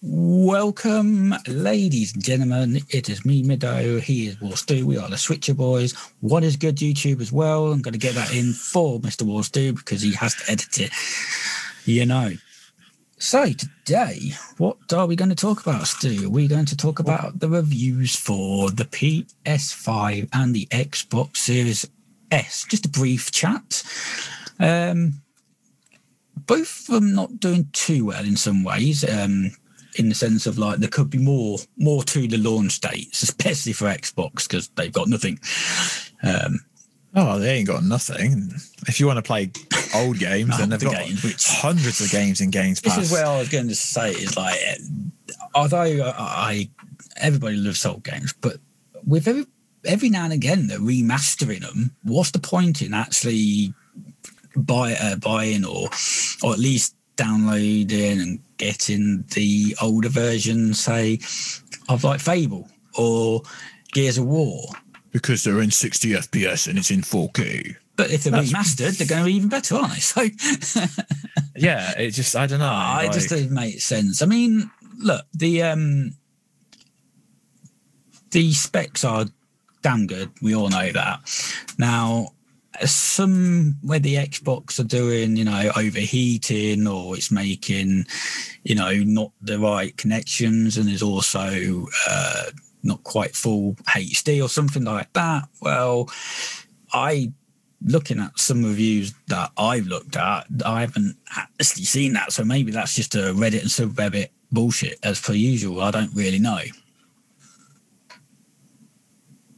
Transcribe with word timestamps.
Welcome, 0.00 1.34
ladies 1.48 2.14
and 2.14 2.22
gentlemen. 2.22 2.82
It 2.88 3.08
is 3.08 3.24
me, 3.24 3.42
Mido. 3.42 4.00
He 4.00 4.28
is 4.28 4.36
Warstu. 4.36 4.84
We 4.84 4.96
are 4.96 5.10
the 5.10 5.18
Switcher 5.18 5.54
Boys. 5.54 5.92
What 6.20 6.44
is 6.44 6.54
good 6.54 6.76
YouTube 6.76 7.20
as 7.20 7.32
well? 7.32 7.72
I'm 7.72 7.82
going 7.82 7.94
to 7.94 7.98
get 7.98 8.14
that 8.14 8.32
in 8.32 8.52
for 8.52 9.00
Mr. 9.00 9.26
Warstu 9.26 9.74
because 9.74 10.00
he 10.00 10.12
has 10.12 10.36
to 10.36 10.52
edit 10.52 10.78
it. 10.78 10.92
You 11.84 12.06
know. 12.06 12.30
So 13.18 13.46
today, 13.46 14.34
what 14.58 14.76
are 14.92 15.08
we 15.08 15.16
going 15.16 15.30
to 15.30 15.34
talk 15.34 15.66
about, 15.66 15.88
Stu? 15.88 16.26
Are 16.26 16.30
we 16.30 16.46
going 16.46 16.66
to 16.66 16.76
talk 16.76 17.00
about 17.00 17.40
the 17.40 17.48
reviews 17.48 18.14
for 18.14 18.70
the 18.70 18.84
PS5 18.84 20.28
and 20.32 20.54
the 20.54 20.66
Xbox 20.66 21.38
Series 21.38 21.90
S? 22.30 22.64
Just 22.68 22.86
a 22.86 22.88
brief 22.88 23.32
chat. 23.32 23.82
Um, 24.60 25.22
both 26.36 26.88
of 26.88 26.94
them 26.94 27.16
not 27.16 27.40
doing 27.40 27.68
too 27.72 28.04
well 28.04 28.24
in 28.24 28.36
some 28.36 28.62
ways. 28.62 29.02
Um, 29.02 29.50
in 29.98 30.08
the 30.08 30.14
sense 30.14 30.46
of 30.46 30.58
like 30.58 30.78
there 30.78 30.88
could 30.88 31.10
be 31.10 31.18
more 31.18 31.58
more 31.76 32.02
to 32.04 32.28
the 32.28 32.38
launch 32.38 32.80
dates, 32.80 33.22
especially 33.22 33.72
for 33.72 33.86
Xbox 33.86 34.48
because 34.48 34.68
they've 34.70 34.92
got 34.92 35.08
nothing. 35.08 35.38
Um, 36.22 36.60
oh, 37.14 37.38
they 37.38 37.56
ain't 37.56 37.68
got 37.68 37.82
nothing. 37.82 38.52
If 38.86 39.00
you 39.00 39.06
want 39.06 39.18
to 39.18 39.22
play 39.22 39.50
old 39.94 40.18
games, 40.18 40.56
then 40.56 40.70
they've 40.70 40.78
the 40.78 40.86
got 40.86 41.04
games, 41.04 41.22
which- 41.22 41.46
hundreds 41.46 42.00
of 42.00 42.10
games 42.10 42.40
in 42.40 42.50
Games 42.50 42.80
Pass. 42.80 42.96
This 42.96 43.06
is 43.06 43.12
where 43.12 43.26
I 43.26 43.38
was 43.38 43.48
going 43.48 43.68
to 43.68 43.74
say 43.74 44.12
is 44.12 44.36
like, 44.36 44.58
although 45.54 45.80
I, 45.80 46.14
I 46.16 46.70
everybody 47.16 47.56
loves 47.56 47.84
old 47.84 48.04
games, 48.04 48.32
but 48.40 48.58
with 49.04 49.26
every 49.26 49.46
every 49.84 50.10
now 50.10 50.24
and 50.24 50.32
again 50.32 50.68
they're 50.68 50.78
remastering 50.78 51.60
them. 51.60 51.92
What's 52.02 52.30
the 52.30 52.38
point 52.38 52.82
in 52.82 52.94
actually 52.94 53.74
buy 54.56 54.94
uh, 54.94 55.16
buying 55.16 55.64
or 55.64 55.88
or 56.42 56.52
at 56.52 56.58
least 56.58 56.94
downloading 57.18 58.20
and 58.20 58.38
getting 58.56 59.24
the 59.34 59.76
older 59.82 60.08
version, 60.08 60.72
say, 60.72 61.18
of 61.90 62.02
like 62.04 62.20
Fable 62.20 62.68
or 62.96 63.42
Gears 63.92 64.16
of 64.18 64.24
War? 64.24 64.62
because 65.10 65.42
they're 65.42 65.62
in 65.62 65.70
60 65.70 66.10
FPS 66.12 66.68
and 66.68 66.78
it's 66.78 66.90
in 66.90 67.00
4K. 67.00 67.74
But 67.96 68.10
if 68.10 68.24
they're 68.24 68.30
That's- 68.30 68.52
remastered, 68.52 68.98
they're 68.98 69.06
going 69.08 69.22
to 69.22 69.26
be 69.26 69.34
even 69.34 69.48
better, 69.48 69.74
aren't 69.76 69.94
they? 70.14 70.30
So 70.60 70.80
Yeah, 71.56 71.98
it 71.98 72.10
just 72.10 72.36
I 72.36 72.46
don't 72.46 72.58
know. 72.60 72.68
Ah, 72.70 73.00
it 73.00 73.12
just 73.12 73.30
like- 73.30 73.40
doesn't 73.40 73.52
make 73.54 73.80
sense. 73.80 74.20
I 74.22 74.26
mean, 74.26 74.70
look, 74.98 75.24
the 75.34 75.62
um 75.62 76.12
the 78.30 78.52
specs 78.52 79.02
are 79.04 79.26
damn 79.82 80.06
good. 80.06 80.30
We 80.42 80.54
all 80.54 80.68
know 80.68 80.92
that. 80.92 81.20
Now, 81.78 82.28
some 82.86 83.76
where 83.82 83.98
the 83.98 84.16
Xbox 84.16 84.78
are 84.78 84.84
doing, 84.84 85.36
you 85.36 85.44
know, 85.44 85.70
overheating 85.76 86.86
or 86.86 87.16
it's 87.16 87.30
making, 87.30 88.06
you 88.62 88.74
know, 88.74 88.92
not 88.94 89.32
the 89.40 89.58
right 89.58 89.96
connections, 89.96 90.76
and 90.76 90.88
there's 90.88 91.02
also 91.02 91.86
uh, 92.08 92.44
not 92.82 93.02
quite 93.04 93.34
full 93.34 93.74
HD 93.88 94.42
or 94.42 94.48
something 94.48 94.84
like 94.84 95.12
that. 95.14 95.48
Well, 95.60 96.08
I 96.92 97.32
looking 97.84 98.18
at 98.18 98.38
some 98.38 98.64
reviews 98.64 99.14
that 99.28 99.52
I've 99.56 99.86
looked 99.86 100.16
at, 100.16 100.46
I 100.64 100.80
haven't 100.80 101.16
actually 101.36 101.84
seen 101.84 102.12
that. 102.14 102.32
So 102.32 102.44
maybe 102.44 102.72
that's 102.72 102.94
just 102.94 103.14
a 103.14 103.32
Reddit 103.32 103.62
and 103.62 103.70
subreddit 103.70 104.28
bullshit 104.50 104.98
as 105.02 105.20
per 105.20 105.32
usual. 105.32 105.80
I 105.80 105.90
don't 105.90 106.12
really 106.14 106.38
know. 106.38 106.60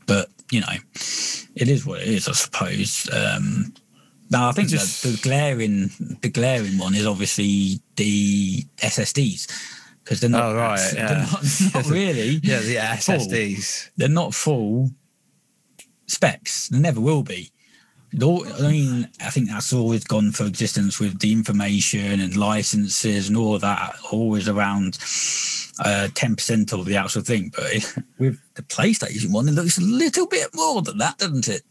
But, 0.07 0.29
you 0.51 0.61
know, 0.61 0.67
it 1.61 1.69
is 1.69 1.85
what 1.87 2.01
it 2.01 2.09
is, 2.09 2.27
I 2.29 2.33
suppose. 2.33 3.09
Um, 3.13 3.75
now, 4.31 4.49
I 4.49 4.53
think 4.53 4.69
Just- 4.69 5.03
the, 5.03 5.11
the 5.11 5.21
glaring, 5.23 5.91
the 6.23 6.29
glaring 6.31 6.79
one 6.79 6.95
is 6.95 7.07
obviously 7.07 7.81
the 7.97 8.63
SSDs 8.79 9.47
because 10.03 10.21
they're 10.21 10.31
not. 10.31 10.45
Oh, 10.53 10.57
right, 10.57 10.91
they're 10.95 11.05
yeah. 11.05 11.27
not, 11.31 11.75
not 11.75 11.87
really. 11.91 12.41
yeah, 12.43 12.61
the 12.61 12.75
full. 13.03 13.17
SSDs. 13.17 13.91
They're 13.97 14.09
not 14.09 14.35
full 14.35 14.91
specs. 16.07 16.69
They 16.69 16.79
never 16.79 17.01
will 17.01 17.23
be. 17.23 17.51
Though- 18.13 18.45
I 18.45 18.71
mean, 18.71 19.09
I 19.21 19.31
think 19.31 19.49
that's 19.49 19.73
always 19.73 20.05
gone 20.05 20.33
for 20.33 20.45
existence 20.45 20.99
with 20.99 21.21
the 21.21 21.33
information 21.33 22.21
and 22.21 22.37
licenses 22.37 23.29
and 23.29 23.37
all 23.37 23.59
that, 23.59 23.97
always 24.11 24.49
around 24.49 24.99
uh, 25.79 26.09
10% 26.13 26.73
of 26.73 26.85
the 26.87 26.97
actual 26.97 27.23
thing. 27.23 27.53
But 27.55 27.95
with 28.19 28.39
the 28.55 28.63
PlayStation 28.63 29.33
one, 29.33 29.49
it 29.49 29.53
looks 29.53 29.79
a 29.79 29.83
little 29.83 30.27
bit 30.27 30.49
more 30.55 30.83
than 30.83 30.99
that, 30.99 31.19
doesn't 31.19 31.49
it? 31.49 31.63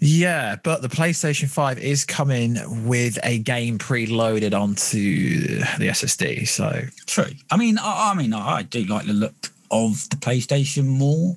Yeah, 0.00 0.56
but 0.62 0.82
the 0.82 0.88
PlayStation 0.88 1.48
5 1.48 1.78
is 1.78 2.04
coming 2.04 2.86
with 2.86 3.18
a 3.22 3.38
game 3.38 3.78
preloaded 3.78 4.58
onto 4.58 5.58
the 5.78 5.88
SSD. 5.88 6.48
So 6.48 6.82
True. 7.06 7.32
I 7.50 7.56
mean, 7.56 7.78
I, 7.78 8.12
I 8.12 8.14
mean, 8.14 8.32
I 8.32 8.62
do 8.62 8.84
like 8.84 9.06
the 9.06 9.12
look 9.12 9.34
of 9.70 10.08
the 10.10 10.16
PlayStation 10.16 10.86
more. 10.86 11.36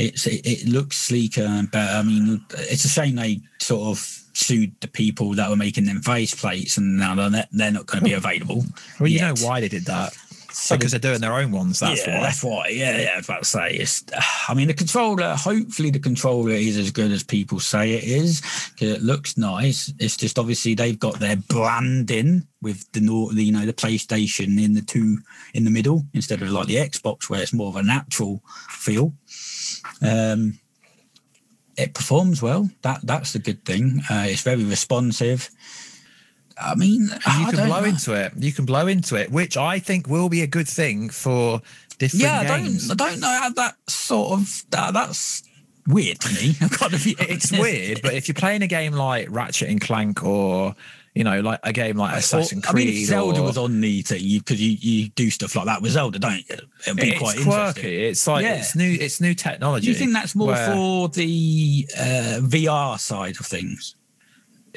It's 0.00 0.26
it, 0.26 0.40
it 0.44 0.68
looks 0.68 0.96
sleeker 0.96 1.42
and 1.42 1.70
better. 1.70 1.98
I 1.98 2.02
mean, 2.02 2.44
it's 2.50 2.84
a 2.84 2.88
shame 2.88 3.16
they 3.16 3.40
sort 3.58 3.88
of 3.88 3.98
sued 4.32 4.72
the 4.80 4.88
people 4.88 5.32
that 5.34 5.50
were 5.50 5.56
making 5.56 5.84
them 5.84 6.00
face 6.00 6.34
plates, 6.34 6.76
and 6.76 6.98
now 6.98 7.14
they're 7.14 7.30
not, 7.30 7.48
they're 7.52 7.70
not 7.70 7.86
going 7.86 8.00
to 8.00 8.04
be 8.04 8.14
available. 8.14 8.64
well, 8.98 9.08
you 9.08 9.18
yet. 9.18 9.40
know 9.40 9.46
why 9.46 9.60
they 9.60 9.68
did 9.68 9.84
that? 9.86 10.16
So 10.52 10.76
because 10.76 10.90
they're 10.90 11.00
doing 11.00 11.20
their 11.20 11.34
own 11.34 11.52
ones. 11.52 11.78
That's 11.78 12.06
yeah, 12.06 12.16
why. 12.16 12.22
that's 12.22 12.44
why. 12.44 12.68
Yeah, 12.68 12.98
yeah. 12.98 13.10
I 13.14 13.16
was 13.16 13.26
about 13.26 13.42
to 13.42 13.48
say, 13.48 13.74
it's. 13.74 14.04
I 14.48 14.54
mean, 14.54 14.68
the 14.68 14.74
controller. 14.74 15.34
Hopefully, 15.36 15.90
the 15.90 15.98
controller 15.98 16.50
is 16.50 16.76
as 16.76 16.90
good 16.90 17.12
as 17.12 17.22
people 17.22 17.60
say 17.60 17.92
it 17.92 18.04
is 18.04 18.40
because 18.74 18.90
it 18.90 19.02
looks 19.02 19.36
nice. 19.36 19.92
It's 19.98 20.16
just 20.16 20.38
obviously 20.38 20.74
they've 20.74 20.98
got 20.98 21.20
their 21.20 21.36
branding 21.36 22.46
with 22.62 22.90
the 22.92 23.00
the 23.00 23.44
you 23.44 23.52
know 23.52 23.64
the 23.64 23.72
PlayStation 23.72 24.62
in 24.62 24.74
the 24.74 24.82
two 24.82 25.18
in 25.54 25.64
the 25.64 25.70
middle 25.70 26.04
instead 26.14 26.42
of 26.42 26.50
like 26.50 26.66
the 26.66 26.76
Xbox 26.76 27.30
where 27.30 27.40
it's 27.40 27.52
more 27.52 27.68
of 27.68 27.76
a 27.76 27.82
natural 27.82 28.42
feel. 28.68 29.12
Um, 30.02 30.58
it 31.76 31.94
performs 31.94 32.42
well. 32.42 32.68
That 32.82 33.00
that's 33.02 33.32
the 33.32 33.38
good 33.38 33.64
thing. 33.64 34.02
Uh, 34.10 34.26
it's 34.28 34.42
very 34.42 34.64
responsive. 34.64 35.50
I 36.60 36.74
mean, 36.74 37.08
you 37.38 37.46
can 37.46 37.66
blow 37.66 37.80
know. 37.80 37.84
into 37.84 38.12
it. 38.12 38.32
You 38.36 38.52
can 38.52 38.66
blow 38.66 38.86
into 38.86 39.16
it, 39.16 39.30
which 39.30 39.56
I 39.56 39.78
think 39.78 40.08
will 40.08 40.28
be 40.28 40.42
a 40.42 40.46
good 40.46 40.68
thing 40.68 41.08
for 41.08 41.62
different 41.98 42.22
yeah, 42.22 42.40
I 42.40 42.58
games. 42.58 42.88
don't, 42.88 43.00
I 43.00 43.10
don't 43.10 43.20
know 43.20 43.28
how 43.28 43.50
that 43.50 43.76
sort 43.88 44.32
of 44.40 44.64
that, 44.70 44.92
that's 44.92 45.42
weird 45.86 46.20
to 46.20 46.34
me. 46.34 46.56
I've 46.60 46.78
got 46.78 46.90
to 46.90 46.98
be 47.02 47.16
it's 47.18 47.50
weird, 47.50 48.02
but 48.02 48.14
if 48.14 48.28
you're 48.28 48.34
playing 48.34 48.62
a 48.62 48.66
game 48.66 48.92
like 48.92 49.28
Ratchet 49.30 49.70
and 49.70 49.80
Clank 49.80 50.22
or 50.22 50.74
you 51.14 51.24
know, 51.24 51.40
like 51.40 51.58
a 51.64 51.72
game 51.72 51.96
like 51.96 52.16
Assassin's 52.16 52.64
Or- 52.66 52.70
I 52.70 52.72
mean, 52.72 52.88
if 52.88 53.06
Zelda 53.06 53.40
or, 53.40 53.44
was 53.44 53.58
on 53.58 53.80
the 53.80 54.02
thing, 54.02 54.22
because 54.38 54.60
you, 54.60 54.76
you 54.80 55.08
do 55.10 55.28
stuff 55.30 55.56
like 55.56 55.66
that 55.66 55.82
with 55.82 55.92
Zelda, 55.92 56.18
don't 56.18 56.48
you? 56.48 56.56
It'd 56.86 56.96
be 56.96 57.10
it's 57.10 57.18
quite 57.18 57.36
quirky. 57.38 57.50
interesting. 57.50 58.00
It's 58.04 58.26
like 58.26 58.44
Yeah. 58.44 58.54
it's 58.56 58.76
new. 58.76 58.92
It's 59.00 59.20
new 59.20 59.34
technology. 59.34 59.86
Do 59.86 59.92
you 59.92 59.98
think 59.98 60.12
that's 60.12 60.34
more 60.34 60.48
where- 60.48 60.72
for 60.72 61.08
the 61.08 61.88
uh, 61.98 62.38
VR 62.42 62.98
side 62.98 63.40
of 63.40 63.46
things? 63.46 63.96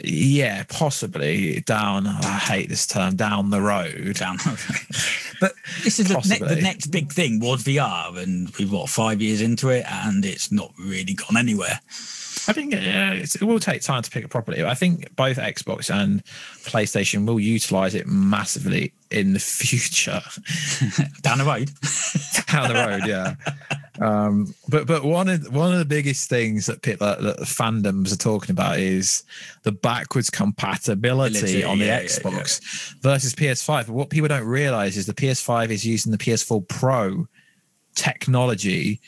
Yeah, 0.04 0.64
possibly 0.70 1.60
down. 1.62 2.08
I 2.08 2.40
hate 2.40 2.68
this 2.68 2.88
term. 2.88 3.16
Down 3.16 3.52
the 3.52 3.62
road. 3.62 4.16
Down, 4.16 4.38
but 5.40 5.54
this 5.84 6.00
is 6.00 6.08
the, 6.08 6.16
ne- 6.28 6.56
the 6.56 6.60
next 6.62 6.88
big 6.88 7.12
thing 7.12 7.40
was 7.40 7.64
VR, 7.64 8.18
and 8.18 8.50
we've 8.58 8.72
what 8.72 8.90
five 8.90 9.22
years 9.22 9.40
into 9.40 9.70
it, 9.70 9.86
and 9.88 10.26
it's 10.26 10.52
not 10.52 10.72
really 10.80 11.14
gone 11.14 11.38
anywhere. 11.38 11.80
I 12.48 12.54
think 12.54 12.74
uh, 12.74 12.78
it 12.78 13.44
will 13.44 13.60
take 13.60 13.82
time 13.82 14.02
to 14.02 14.12
pick 14.12 14.24
it 14.26 14.30
properly. 14.30 14.64
I 14.64 14.74
think 14.74 15.16
both 15.16 15.38
Xbox 15.38 15.94
and 15.94 16.24
PlayStation 16.64 17.26
will 17.26 17.40
utilize 17.40 17.96
it 17.96 18.08
massively 18.08 18.94
in 19.12 19.34
the 19.34 19.40
future. 19.40 20.22
Down 21.22 21.38
the 21.38 21.46
road, 21.46 21.72
down 22.52 22.70
the 22.70 22.76
road, 22.76 23.08
yeah. 23.08 23.36
Um, 24.00 24.54
but 24.68 24.88
but 24.88 25.04
one 25.04 25.30
of 25.30 25.54
one 25.54 25.72
of 25.72 25.80
the 25.80 25.86
biggest 25.86 26.30
things 26.30 26.66
that 26.66 26.82
people 26.82 27.08
that 27.08 27.22
the 27.22 27.46
fandoms 27.46 28.12
are 28.12 28.18
talking 28.18 28.52
about 28.52 28.80
is 28.80 29.24
the 29.62 29.72
backwards 29.72 30.30
compatibility 30.30 31.38
Ability, 31.38 31.64
on 31.64 31.80
the 31.80 31.86
yeah, 31.86 32.02
yeah, 32.02 32.08
Xbox 32.08 32.96
versus 33.02 33.34
PS5. 33.36 33.88
But 33.88 33.94
what 33.94 34.10
people 34.10 34.28
don't 34.28 34.48
realize 34.48 34.98
is 34.98 35.06
the 35.06 35.14
PS5 35.14 35.70
is 35.70 35.86
using 35.86 36.12
the 36.12 36.18
PS4 36.18 36.68
Pro 36.68 37.28
technology. 37.96 39.00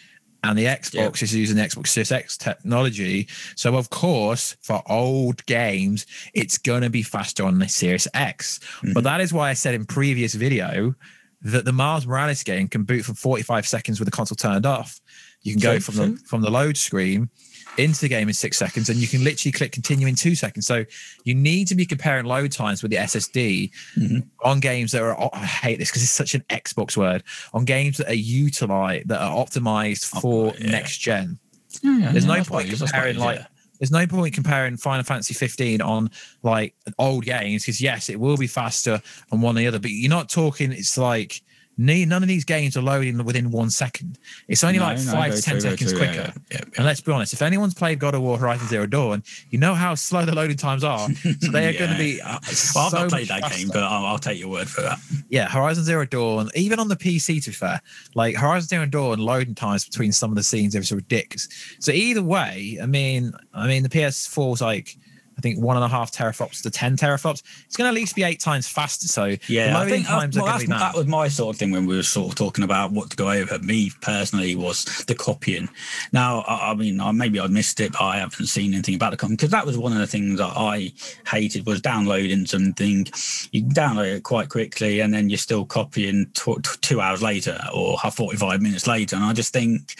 And 0.50 0.57
the 0.57 0.65
Xbox 0.65 1.24
is 1.24 1.33
using 1.33 1.57
the 1.57 1.63
Xbox 1.63 1.88
Series 1.88 2.12
X 2.12 2.38
technology. 2.38 3.27
So, 3.56 3.75
of 3.75 3.89
course, 3.89 4.56
for 4.62 4.83
old 4.88 5.45
games, 5.45 6.06
it's 6.33 6.57
going 6.57 6.83
to 6.83 6.89
be 6.89 7.01
faster 7.01 7.44
on 7.44 7.59
the 7.59 7.68
Series 7.68 8.07
X. 8.13 8.59
Mm-hmm. 8.59 8.94
But 8.94 9.03
that 9.06 9.21
is 9.21 9.33
why 9.33 9.50
I 9.50 9.53
said 9.53 9.74
in 9.74 9.86
previous 9.86 10.36
video 10.36 10.94
that 11.42 11.65
the 11.65 11.74
Miles 11.74 12.06
Morales 12.06 12.44
game 12.44 12.68
can 12.68 12.83
boot 12.83 13.06
for 13.06 13.13
45 13.13 13.68
seconds 13.68 14.00
with 14.00 14.07
the 14.07 14.12
console 14.12 14.36
turned 14.36 14.65
off. 14.65 15.00
You 15.42 15.53
can 15.53 15.62
go 15.62 15.80
from 15.80 15.95
the 15.95 16.18
from 16.25 16.42
the 16.42 16.50
load 16.50 16.75
screen 16.75 17.30
into 17.77 18.01
the 18.01 18.10
game 18.10 18.27
in 18.27 18.33
six 18.33 18.57
seconds, 18.57 18.89
and 18.89 19.00
you 19.00 19.07
can 19.07 19.24
literally 19.24 19.51
click 19.51 19.72
continue 19.72 20.07
in 20.07 20.16
two 20.16 20.36
seconds. 20.36 20.66
So 20.68 20.86
you 21.24 21.36
need 21.36 21.68
to 21.68 21.75
be 21.75 21.86
comparing 21.86 22.25
load 22.25 22.51
times 22.51 22.81
with 22.81 22.92
the 22.92 22.98
SSD 22.98 23.72
Mm-hmm. 23.98 24.19
on 24.44 24.60
games 24.60 24.92
that 24.92 25.01
are. 25.01 25.19
oh, 25.19 25.30
I 25.33 25.45
hate 25.45 25.80
this 25.80 25.89
because 25.89 26.04
it's 26.04 26.12
such 26.12 26.36
an 26.36 26.42
Xbox 26.50 26.98
word. 26.98 27.24
On 27.54 27.66
games 27.66 27.98
that 27.98 28.10
are 28.10 28.13
utilized 28.13 29.07
that 29.10 29.22
are 29.22 29.36
optimized 29.36 30.06
for 30.22 30.54
yeah. 30.57 30.72
next 30.72 30.98
gen. 30.98 31.39
Yeah, 31.81 32.12
There's 32.12 32.25
yeah, 32.25 32.38
no 32.38 32.44
point 32.44 32.69
suppose, 32.69 32.81
I 32.81 32.86
comparing 32.86 33.18
like. 33.18 33.42
There's 33.80 33.92
no 33.92 34.07
point 34.07 34.33
comparing 34.33 34.77
Final 34.77 35.04
Fantasy 35.04 35.33
15 35.33 35.81
on 35.81 36.10
like 36.44 36.74
old 36.98 37.25
games 37.25 37.63
because 37.63 37.81
yes, 37.81 38.10
it 38.10 38.19
will 38.19 38.38
be 38.38 38.48
faster 38.48 39.01
on 39.31 39.42
one 39.42 39.57
or 39.57 39.60
the 39.60 39.68
other, 39.68 39.80
but 39.80 39.92
you're 39.92 40.10
not 40.10 40.30
talking. 40.30 40.72
It's 40.72 40.98
like 40.98 41.42
none 41.77 42.24
of 42.24 42.27
these 42.30 42.45
games 42.45 42.77
are 42.77 42.81
loading 42.81 43.24
within 43.25 43.51
one 43.51 43.69
second. 43.69 44.18
It's 44.48 44.63
only 44.63 44.80
No, 44.80 44.86
like 44.86 44.98
five 45.00 45.30
very 45.31 45.31
to 45.36 45.42
ten 45.42 45.54
true, 45.54 45.62
seconds 45.62 45.92
true, 45.92 46.00
quicker. 46.00 46.13
yeah, 46.13 46.31
yeah, 46.51 46.57
yeah. 46.60 46.74
And 46.77 46.86
let's 46.86 47.01
be 47.01 47.12
honest, 47.12 47.33
if 47.33 47.42
anyone's 47.42 47.74
played 47.74 48.00
God 48.00 48.16
of 48.16 48.22
War 48.22 48.38
Horizon 48.38 48.68
Zero 48.68 48.86
Dawn, 48.86 49.24
you 49.50 49.60
know 49.60 49.74
how 49.75 49.95
slow 49.95 50.24
the 50.25 50.33
loading 50.33 50.57
times 50.57 50.83
are. 50.83 51.07
So 51.42 51.51
they 51.51 51.68
are 51.68 51.77
going 51.77 51.92
to 51.92 51.98
be. 51.98 52.22
Uh, 52.22 52.39
Well, 52.74 52.86
I've 52.88 52.94
not 52.94 53.10
played 53.10 53.27
that 53.27 53.51
game, 53.51 53.68
but 53.68 53.83
I'll, 53.83 54.06
I'll 54.06 54.18
take 54.19 54.39
your 54.39 54.50
word 54.50 54.69
for 54.69 54.81
that. 54.81 55.00
yeah, 55.30 55.50
Horizon 55.50 55.83
Zero 55.83 56.06
Dawn, 56.06 56.50
even 56.56 56.80
on 56.80 56.88
the 56.88 56.95
PC, 56.95 57.44
to 57.44 57.50
be 57.50 57.54
fair, 57.54 57.81
like 58.16 58.36
Horizon 58.36 58.68
Zero 58.69 58.86
Dawn 58.86 59.19
loading 59.19 59.56
times 59.56 59.86
between 59.86 60.12
some 60.12 60.31
of 60.31 60.36
the 60.38 60.44
scenes 60.44 60.75
are 60.75 60.83
so 60.83 60.95
ridiculous. 60.95 61.48
So 61.80 61.92
either 61.92 62.24
way, 62.24 62.80
I 62.81 62.86
mean, 62.86 63.33
I 63.54 63.68
mean, 63.68 63.83
the 63.83 63.89
PS4 63.89 64.54
is 64.56 64.62
like. 64.62 64.98
Think 65.45 65.59
one 65.59 65.77
and 65.77 65.86
a 65.86 65.88
half 65.88 66.12
teraflops 66.12 66.63
to 66.63 66.71
ten 66.71 66.97
teraflops. 66.97 67.44
It's 67.68 67.77
going 67.77 67.86
to 67.86 67.89
at 67.89 67.94
least 67.94 68.15
be 68.15 68.24
eight 68.24 68.39
times 68.39 68.68
faster. 68.68 69.07
So 69.07 69.36
Yeah, 69.47 69.77
I 69.77 69.88
think 69.88 70.07
times 70.07 70.36
well, 70.36 70.57
be 70.57 70.65
that 70.65 70.95
was 70.95 71.06
my 71.06 71.27
sort 71.27 71.56
of 71.56 71.59
thing 71.59 71.69
when 71.69 71.86
we 71.86 71.95
were 71.95 72.01
sort 72.01 72.30
of 72.30 72.36
talking 72.36 72.63
about 72.63 72.92
what 72.92 73.12
to 73.12 73.15
go 73.15 73.30
over. 73.30 73.59
Me 73.59 73.92
personally 74.01 74.56
was 74.56 74.86
the 75.06 75.13
copying. 75.13 75.69
Now, 76.12 76.39
I, 76.47 76.71
I 76.71 76.74
mean, 76.74 77.00
I, 77.00 77.12
maybe 77.12 77.39
I 77.39 77.45
missed 77.45 77.80
it, 77.80 77.92
but 77.92 78.01
I 78.01 78.18
haven't 78.18 78.47
seen 78.47 78.74
anything 78.74 78.95
about 78.95 79.12
the 79.12 79.18
copying 79.18 79.36
because 79.36 79.51
that 79.51 79.68
was 79.68 79.77
one 79.77 79.92
of 79.92 80.00
the 80.00 80.07
things 80.07 80.39
that 80.39 80.53
I 80.56 80.94
hated 81.27 81.68
was 81.68 81.80
downloading 81.80 82.48
something. 82.48 83.06
You 83.51 83.62
can 83.62 83.71
download 83.71 84.15
it 84.15 84.24
quite 84.24 84.50
quickly, 84.50 85.01
and 85.01 85.13
then 85.13 85.30
you're 85.30 85.38
still 85.38 85.63
copying 85.63 86.25
tw- 86.33 86.63
tw- 86.63 86.81
two 86.81 87.01
hours 87.01 87.21
later 87.21 87.62
or 87.71 88.00
45 88.00 88.63
minutes 88.63 88.88
later. 88.88 89.15
And 89.15 89.25
I 89.25 89.33
just 89.33 89.53
think, 89.53 89.94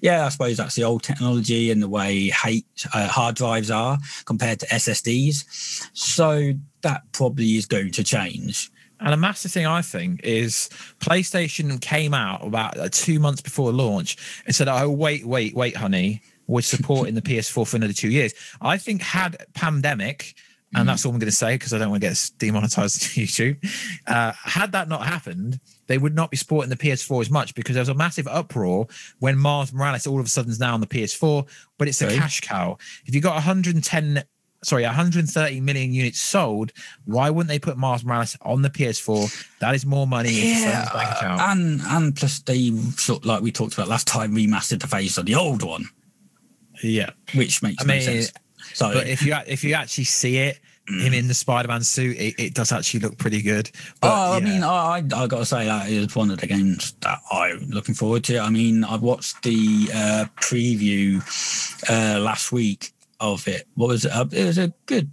yeah, 0.00 0.24
I 0.24 0.30
suppose 0.30 0.56
that's 0.56 0.74
the 0.74 0.84
old 0.84 1.02
technology 1.02 1.70
and 1.70 1.82
the 1.82 1.88
way 1.88 2.28
hate 2.28 2.64
uh, 2.94 3.08
hard 3.08 3.34
drives 3.34 3.70
are 3.70 3.98
compared 4.24 4.60
to 4.60 4.74
SSDs. 4.86 5.88
So 5.92 6.52
that 6.82 7.02
probably 7.12 7.56
is 7.56 7.66
going 7.66 7.90
to 7.92 8.04
change. 8.04 8.70
And 9.00 9.12
a 9.12 9.16
massive 9.16 9.52
thing 9.52 9.66
I 9.66 9.82
think 9.82 10.20
is 10.24 10.70
PlayStation 11.00 11.80
came 11.80 12.14
out 12.14 12.46
about 12.46 12.78
uh, 12.78 12.88
two 12.90 13.18
months 13.18 13.42
before 13.42 13.70
launch 13.72 14.16
and 14.46 14.54
said, 14.54 14.68
"Oh, 14.68 14.88
wait, 14.90 15.26
wait, 15.26 15.54
wait, 15.54 15.76
honey, 15.76 16.22
we're 16.46 16.62
supporting 16.62 17.14
the 17.14 17.20
PS4 17.20 17.66
for 17.68 17.76
another 17.76 17.92
two 17.92 18.08
years." 18.10 18.32
I 18.62 18.78
think 18.78 19.02
had 19.02 19.36
pandemic, 19.52 20.34
and 20.74 20.88
that's 20.88 21.04
all 21.04 21.12
I'm 21.12 21.18
going 21.18 21.28
to 21.30 21.36
say 21.36 21.56
because 21.56 21.74
I 21.74 21.78
don't 21.78 21.90
want 21.90 22.02
to 22.02 22.08
get 22.08 22.30
demonetized 22.38 23.02
on 23.02 23.08
YouTube. 23.24 23.56
Uh, 24.06 24.32
had 24.42 24.72
that 24.72 24.88
not 24.88 25.06
happened, 25.06 25.60
they 25.88 25.98
would 25.98 26.14
not 26.14 26.30
be 26.30 26.38
supporting 26.38 26.70
the 26.70 26.76
PS4 26.76 27.20
as 27.20 27.30
much 27.30 27.54
because 27.54 27.74
there 27.74 27.82
was 27.82 27.88
a 27.90 27.94
massive 27.94 28.26
uproar 28.28 28.86
when 29.18 29.36
Miles 29.38 29.74
Morales 29.74 30.06
all 30.06 30.20
of 30.20 30.24
a 30.26 30.28
sudden 30.28 30.50
is 30.50 30.58
now 30.58 30.72
on 30.72 30.80
the 30.80 30.86
PS4, 30.86 31.46
but 31.78 31.86
it's 31.86 32.00
a 32.00 32.06
Okay. 32.06 32.16
cash 32.16 32.40
cow. 32.40 32.78
If 33.04 33.14
you 33.14 33.20
got 33.20 33.34
110 33.34 34.24
sorry, 34.66 34.82
130 34.82 35.60
million 35.60 35.92
units 35.92 36.20
sold. 36.20 36.72
Why 37.04 37.30
wouldn't 37.30 37.48
they 37.48 37.58
put 37.58 37.76
Miles 37.76 38.04
Morales 38.04 38.36
on 38.42 38.62
the 38.62 38.70
PS4? 38.70 39.58
That 39.60 39.74
is 39.74 39.86
more 39.86 40.06
money 40.06 40.30
Yeah, 40.30 40.82
account. 40.92 41.40
and 41.40 41.80
and 41.82 42.16
plus 42.16 42.40
they 42.40 42.70
sort 42.96 43.24
like 43.24 43.42
we 43.42 43.52
talked 43.52 43.74
about 43.74 43.88
last 43.88 44.06
time 44.06 44.34
remastered 44.34 44.80
the 44.80 44.88
face 44.88 45.16
of 45.18 45.26
the 45.26 45.34
old 45.34 45.62
one, 45.62 45.86
yeah, 46.82 47.10
which 47.34 47.62
makes 47.62 47.82
I 47.82 47.86
no 47.86 47.94
mean, 47.94 48.02
sense. 48.02 48.32
So 48.74 48.92
but 48.92 49.06
if 49.06 49.22
you 49.22 49.34
if 49.46 49.62
you 49.64 49.74
actually 49.74 50.04
see 50.04 50.38
it, 50.38 50.58
him 50.88 51.14
in 51.14 51.26
the 51.28 51.34
Spider-Man 51.34 51.82
suit, 51.82 52.16
it, 52.16 52.34
it 52.38 52.54
does 52.54 52.70
actually 52.72 53.00
look 53.00 53.18
pretty 53.18 53.42
good. 53.42 53.70
But, 54.00 54.08
oh, 54.08 54.32
I 54.34 54.38
yeah. 54.38 54.44
mean, 54.44 54.62
I, 54.62 54.68
I 54.68 54.96
I 54.98 55.26
gotta 55.26 55.46
say 55.46 55.64
that 55.66 55.88
is 55.88 56.14
one 56.14 56.30
of 56.30 56.38
the 56.38 56.46
games 56.46 56.92
that 57.00 57.18
I'm 57.32 57.70
looking 57.70 57.94
forward 57.94 58.24
to. 58.24 58.38
I 58.38 58.50
mean, 58.50 58.84
I 58.84 58.96
watched 58.96 59.42
the 59.42 59.88
uh, 59.94 60.24
preview 60.40 61.22
uh, 61.90 62.20
last 62.20 62.52
week 62.52 62.92
of 63.20 63.46
it. 63.48 63.66
What 63.74 63.88
was 63.88 64.04
it? 64.04 64.12
Uh, 64.12 64.26
it 64.32 64.44
was 64.44 64.58
a 64.58 64.72
good 64.86 65.10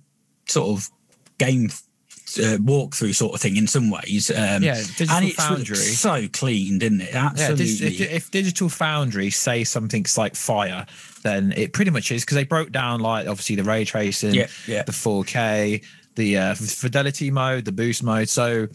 sort 0.47 0.77
of 0.77 0.89
game 1.37 1.65
uh, 1.65 2.57
walkthrough 2.57 3.13
sort 3.15 3.35
of 3.35 3.41
thing 3.41 3.57
in 3.57 3.67
some 3.67 3.89
ways. 3.89 4.31
Um, 4.31 4.63
yeah, 4.63 4.75
Digital 4.75 5.15
and 5.15 5.25
it's 5.25 5.35
Foundry. 5.35 5.75
so 5.75 6.27
clean, 6.33 6.79
didn't 6.79 7.01
it? 7.01 7.09
Yeah, 7.13 7.27
Absolutely. 7.27 7.65
dig- 7.65 8.01
if, 8.01 8.11
if 8.11 8.31
Digital 8.31 8.69
Foundry 8.69 9.29
say 9.29 9.63
something's 9.63 10.17
like 10.17 10.35
fire, 10.35 10.85
then 11.23 11.53
it 11.55 11.73
pretty 11.73 11.91
much 11.91 12.11
is 12.11 12.23
because 12.23 12.35
they 12.35 12.43
broke 12.43 12.71
down 12.71 12.99
like 13.01 13.27
obviously 13.27 13.55
the 13.55 13.63
ray 13.63 13.85
tracing, 13.85 14.33
Yeah, 14.33 14.47
yeah. 14.67 14.83
the 14.83 14.91
4K, 14.91 15.83
the 16.15 16.37
uh, 16.37 16.55
fidelity 16.55 17.29
mode, 17.31 17.65
the 17.65 17.71
boost 17.71 18.03
mode. 18.03 18.29
So 18.29 18.67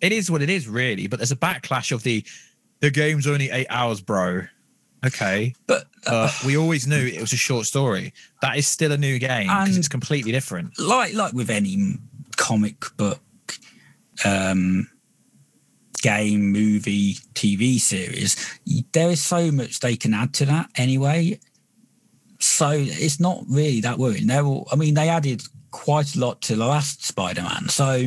it 0.00 0.12
is 0.12 0.30
what 0.30 0.42
it 0.42 0.50
is, 0.50 0.68
really. 0.68 1.06
But 1.06 1.18
there's 1.18 1.32
a 1.32 1.36
backlash 1.36 1.92
of 1.92 2.02
the 2.02 2.24
the 2.80 2.90
game's 2.90 3.26
only 3.26 3.50
eight 3.50 3.66
hours, 3.70 4.02
bro. 4.02 4.42
Okay, 5.06 5.54
but 5.66 5.84
uh, 6.06 6.30
we 6.44 6.56
always 6.56 6.86
knew 6.86 7.06
it 7.06 7.20
was 7.20 7.32
a 7.32 7.36
short 7.36 7.66
story. 7.66 8.12
That 8.42 8.56
is 8.56 8.66
still 8.66 8.92
a 8.92 8.98
new 8.98 9.18
game 9.18 9.46
because 9.46 9.76
it's 9.76 9.88
completely 9.88 10.32
different. 10.32 10.78
like 10.78 11.14
like 11.14 11.32
with 11.32 11.50
any 11.50 11.98
comic 12.36 12.84
book 12.96 13.20
um 14.24 14.88
game 16.02 16.52
movie 16.52 17.14
tv 17.34 17.78
series 17.80 18.36
there 18.92 19.10
is 19.10 19.20
so 19.22 19.50
much 19.50 19.80
they 19.80 19.96
can 19.96 20.12
add 20.14 20.32
to 20.34 20.44
that 20.44 20.68
anyway 20.76 21.38
so 22.38 22.70
it's 22.70 23.18
not 23.18 23.42
really 23.48 23.80
that 23.80 23.98
worrying 23.98 24.26
they're 24.26 24.44
all, 24.44 24.68
i 24.70 24.76
mean 24.76 24.94
they 24.94 25.08
added 25.08 25.42
quite 25.70 26.14
a 26.14 26.20
lot 26.20 26.40
to 26.42 26.54
the 26.54 26.64
last 26.66 27.04
spider-man 27.04 27.68
so 27.68 28.06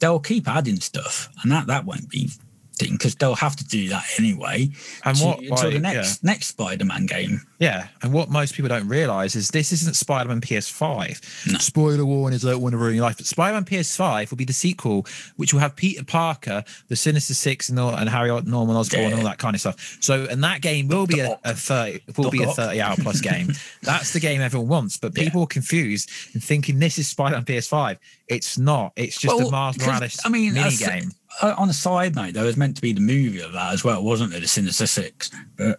they'll 0.00 0.18
keep 0.20 0.48
adding 0.48 0.80
stuff 0.80 1.28
and 1.42 1.52
that 1.52 1.66
that 1.68 1.84
won't 1.84 2.08
be 2.10 2.28
thing 2.76 2.92
because 2.92 3.14
they'll 3.14 3.34
have 3.34 3.56
to 3.56 3.64
do 3.64 3.88
that 3.88 4.04
anyway 4.18 4.68
And 5.04 5.16
to- 5.16 5.24
what 5.24 5.38
until 5.40 5.70
the 5.70 5.78
next 5.78 6.22
next 6.24 6.46
spider-man 6.48 7.06
game 7.06 7.40
Yeah, 7.58 7.88
and 8.02 8.12
what 8.12 8.28
most 8.30 8.54
people 8.54 8.68
don't 8.68 8.88
realize 8.88 9.34
is 9.36 9.48
this 9.48 9.72
isn't 9.72 9.94
Spider-Man 9.96 10.40
PS5. 10.40 11.20
No. 11.52 11.58
Spoiler 11.58 12.04
warning: 12.04 12.36
is 12.36 12.44
I 12.44 12.50
don't 12.50 12.60
want 12.62 12.72
to 12.74 12.78
ruin 12.78 12.96
your 12.96 13.04
life, 13.04 13.16
but 13.16 13.26
Spider-Man 13.26 13.64
PS5 13.64 14.30
will 14.30 14.36
be 14.36 14.44
the 14.44 14.52
sequel, 14.52 15.06
which 15.36 15.52
will 15.54 15.60
have 15.60 15.74
Peter 15.76 16.04
Parker, 16.04 16.62
the 16.88 16.96
Sinister 16.96 17.32
Six, 17.32 17.68
and, 17.70 17.78
all, 17.78 17.94
and 17.94 18.08
Harry 18.10 18.28
Norman 18.42 18.76
Osborn, 18.76 19.04
and 19.04 19.14
all 19.14 19.22
that 19.24 19.38
kind 19.38 19.54
of 19.54 19.60
stuff. 19.60 19.96
So, 20.00 20.26
and 20.30 20.42
that 20.44 20.60
game 20.60 20.88
will 20.88 21.06
be 21.06 21.20
a, 21.20 21.38
a 21.44 21.54
thirty 21.54 22.00
will 22.16 22.30
be 22.30 22.42
a 22.42 22.48
thirty-hour 22.48 22.96
plus 22.98 23.20
game. 23.20 23.52
That's 23.82 24.12
the 24.12 24.20
game 24.20 24.40
everyone 24.42 24.68
wants, 24.68 24.96
but 24.98 25.16
Yeah. 25.16 25.24
people 25.24 25.42
are 25.42 25.46
confused 25.46 26.10
and 26.34 26.42
thinking 26.44 26.78
this 26.80 26.98
is 26.98 27.08
Spider-Man 27.08 27.44
PS5. 27.44 27.96
It's 28.28 28.58
not. 28.58 28.92
It's 28.96 29.18
just 29.18 29.34
Well, 29.36 29.48
a 29.48 29.50
Mars 29.50 29.76
'cause, 29.76 29.86
Morales 29.86 30.18
I 30.24 30.28
mean, 30.28 30.54
mini 30.54 30.76
game. 30.76 31.12
Uh, 31.42 31.54
on 31.58 31.68
a 31.68 31.72
side 31.72 32.14
note, 32.14 32.34
there 32.34 32.44
was 32.44 32.56
meant 32.56 32.76
to 32.76 32.82
be 32.82 32.92
the 32.92 33.00
movie 33.00 33.40
of 33.40 33.52
that 33.52 33.72
as 33.72 33.84
well, 33.84 34.02
wasn't 34.02 34.30
there? 34.30 34.40
The 34.40 34.48
Sinister 34.48 34.86
Six, 34.86 35.30
but 35.56 35.78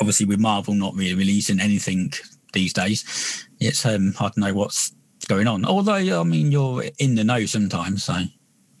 obviously 0.00 0.26
with 0.26 0.38
Marvel 0.40 0.74
not 0.74 0.94
really 0.94 1.14
releasing 1.14 1.60
anything 1.60 2.12
these 2.52 2.72
days, 2.72 3.46
it's 3.60 3.84
um, 3.86 4.12
hard 4.14 4.34
to 4.34 4.40
know 4.40 4.54
what's 4.54 4.92
going 5.28 5.46
on. 5.46 5.64
Although 5.64 6.20
I 6.20 6.22
mean, 6.24 6.50
you're 6.52 6.84
in 6.98 7.14
the 7.14 7.24
know 7.24 7.46
sometimes, 7.46 8.04
so 8.04 8.14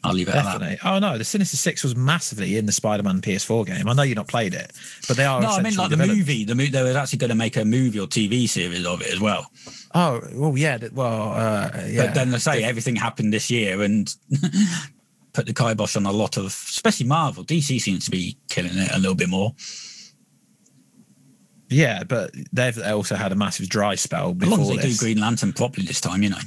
I'll 0.04 0.12
leave 0.12 0.28
it 0.28 0.34
at 0.34 0.44
that. 0.44 0.58
Definitely. 0.60 0.78
Oh 0.84 0.98
no, 0.98 1.18
the 1.18 1.24
Sinister 1.24 1.56
Six 1.56 1.82
was 1.82 1.96
massively 1.96 2.56
in 2.56 2.66
the 2.66 2.72
Spider-Man 2.72 3.20
PS4 3.20 3.66
game. 3.66 3.88
I 3.88 3.92
know 3.92 4.02
you've 4.02 4.16
not 4.16 4.28
played 4.28 4.54
it, 4.54 4.72
but 5.08 5.16
they 5.16 5.24
are. 5.24 5.40
No, 5.40 5.48
I 5.48 5.62
meant 5.62 5.76
like 5.76 5.90
the 5.90 5.96
developed- 5.96 6.18
movie. 6.18 6.44
The 6.44 6.54
mo- 6.54 6.66
they 6.66 6.82
were 6.82 6.96
actually 6.96 7.18
going 7.18 7.30
to 7.30 7.36
make 7.36 7.56
a 7.56 7.64
movie 7.64 7.98
or 7.98 8.06
TV 8.06 8.48
series 8.48 8.86
of 8.86 9.00
it 9.02 9.12
as 9.12 9.20
well. 9.20 9.50
Oh 9.94 10.20
well, 10.32 10.56
yeah. 10.56 10.78
Well, 10.92 11.32
uh, 11.32 11.70
yeah. 11.88 12.06
But 12.06 12.14
then 12.14 12.30
they 12.30 12.38
say 12.38 12.62
everything 12.62 12.96
happened 12.96 13.32
this 13.32 13.50
year 13.50 13.82
and 13.82 14.14
put 15.36 15.46
the 15.46 15.52
kibosh 15.52 15.96
on 15.96 16.06
a 16.06 16.12
lot 16.12 16.36
of, 16.36 16.46
especially 16.46 17.06
Marvel. 17.06 17.44
DC 17.44 17.80
seems 17.80 18.06
to 18.06 18.10
be 18.10 18.38
killing 18.48 18.72
it 18.74 18.90
a 18.92 18.98
little 18.98 19.14
bit 19.14 19.28
more. 19.28 19.54
yeah, 21.68 22.02
but 22.02 22.32
they've 22.52 22.78
also 22.86 23.14
had 23.14 23.32
a 23.32 23.36
massive 23.36 23.68
dry 23.68 23.94
spell 23.94 24.36
As 24.40 24.48
long 24.48 24.60
as 24.62 24.68
they 24.68 24.76
this. 24.76 24.98
do 24.98 25.04
Green 25.04 25.20
Lantern 25.20 25.52
properly 25.52 25.86
this 25.86 26.00
time, 26.00 26.22
you 26.22 26.30
know. 26.30 26.38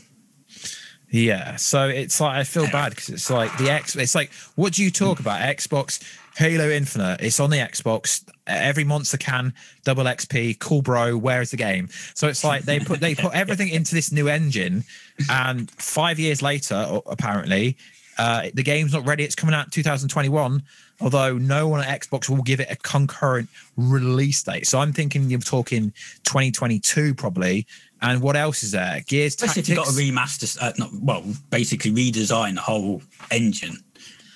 Yeah, 1.12 1.56
so 1.56 1.88
it's 1.88 2.22
like 2.22 2.38
I 2.38 2.44
feel 2.44 2.70
bad 2.70 2.92
because 2.92 3.10
it's 3.10 3.30
like 3.32 3.56
the 3.58 3.72
X. 3.72 3.96
It's 3.96 4.14
like 4.14 4.32
what 4.56 4.74
do 4.74 4.84
you 4.84 4.92
talk 4.92 5.18
mm. 5.18 5.22
about? 5.22 5.42
Xbox 5.42 6.04
Halo 6.36 6.70
Infinite. 6.70 7.22
It's 7.22 7.40
on 7.40 7.50
the 7.50 7.58
Xbox. 7.58 8.24
Every 8.46 8.84
monster 8.84 9.18
can 9.18 9.54
double 9.84 10.04
XP. 10.04 10.60
Cool, 10.60 10.84
bro. 10.84 11.18
Where 11.18 11.42
is 11.42 11.52
the 11.52 11.58
game? 11.58 11.90
So 12.14 12.28
it's 12.28 12.44
like 12.44 12.64
they 12.64 12.80
put 12.80 13.00
they 13.00 13.16
put 13.16 13.34
everything 13.34 13.70
into 13.70 13.96
this 13.96 14.12
new 14.12 14.28
engine, 14.28 14.84
and 15.30 15.70
five 15.72 16.20
years 16.20 16.44
later, 16.44 17.02
apparently, 17.08 17.76
uh, 18.20 18.50
the 18.54 18.64
game's 18.64 18.94
not 18.94 19.06
ready. 19.08 19.24
It's 19.24 19.36
coming 19.36 19.56
out 19.56 19.72
2021. 19.72 20.62
Although 21.02 21.38
no 21.38 21.70
one 21.70 21.80
at 21.82 22.02
Xbox 22.02 22.28
will 22.28 22.44
give 22.44 22.60
it 22.60 22.68
a 22.70 22.76
concurrent 22.76 23.48
release 23.78 24.44
date, 24.44 24.68
so 24.68 24.80
I'm 24.80 24.92
thinking 24.92 25.30
you're 25.30 25.40
talking 25.40 25.94
2022 26.26 27.16
probably. 27.16 27.66
And 28.02 28.22
what 28.22 28.36
else 28.36 28.64
is 28.64 28.72
there? 28.72 29.02
Gears 29.08 29.36
Especially 29.36 29.62
Tactics. 29.62 29.70
if 29.70 29.76
you've 29.76 29.78
got 29.78 29.88
to 29.88 29.92
remaster, 29.94 30.58
uh, 30.62 30.74
not, 30.78 30.90
well, 31.02 31.24
basically 31.50 31.92
redesign 31.92 32.56
the 32.56 32.62
whole 32.62 33.02
engine. 33.32 33.78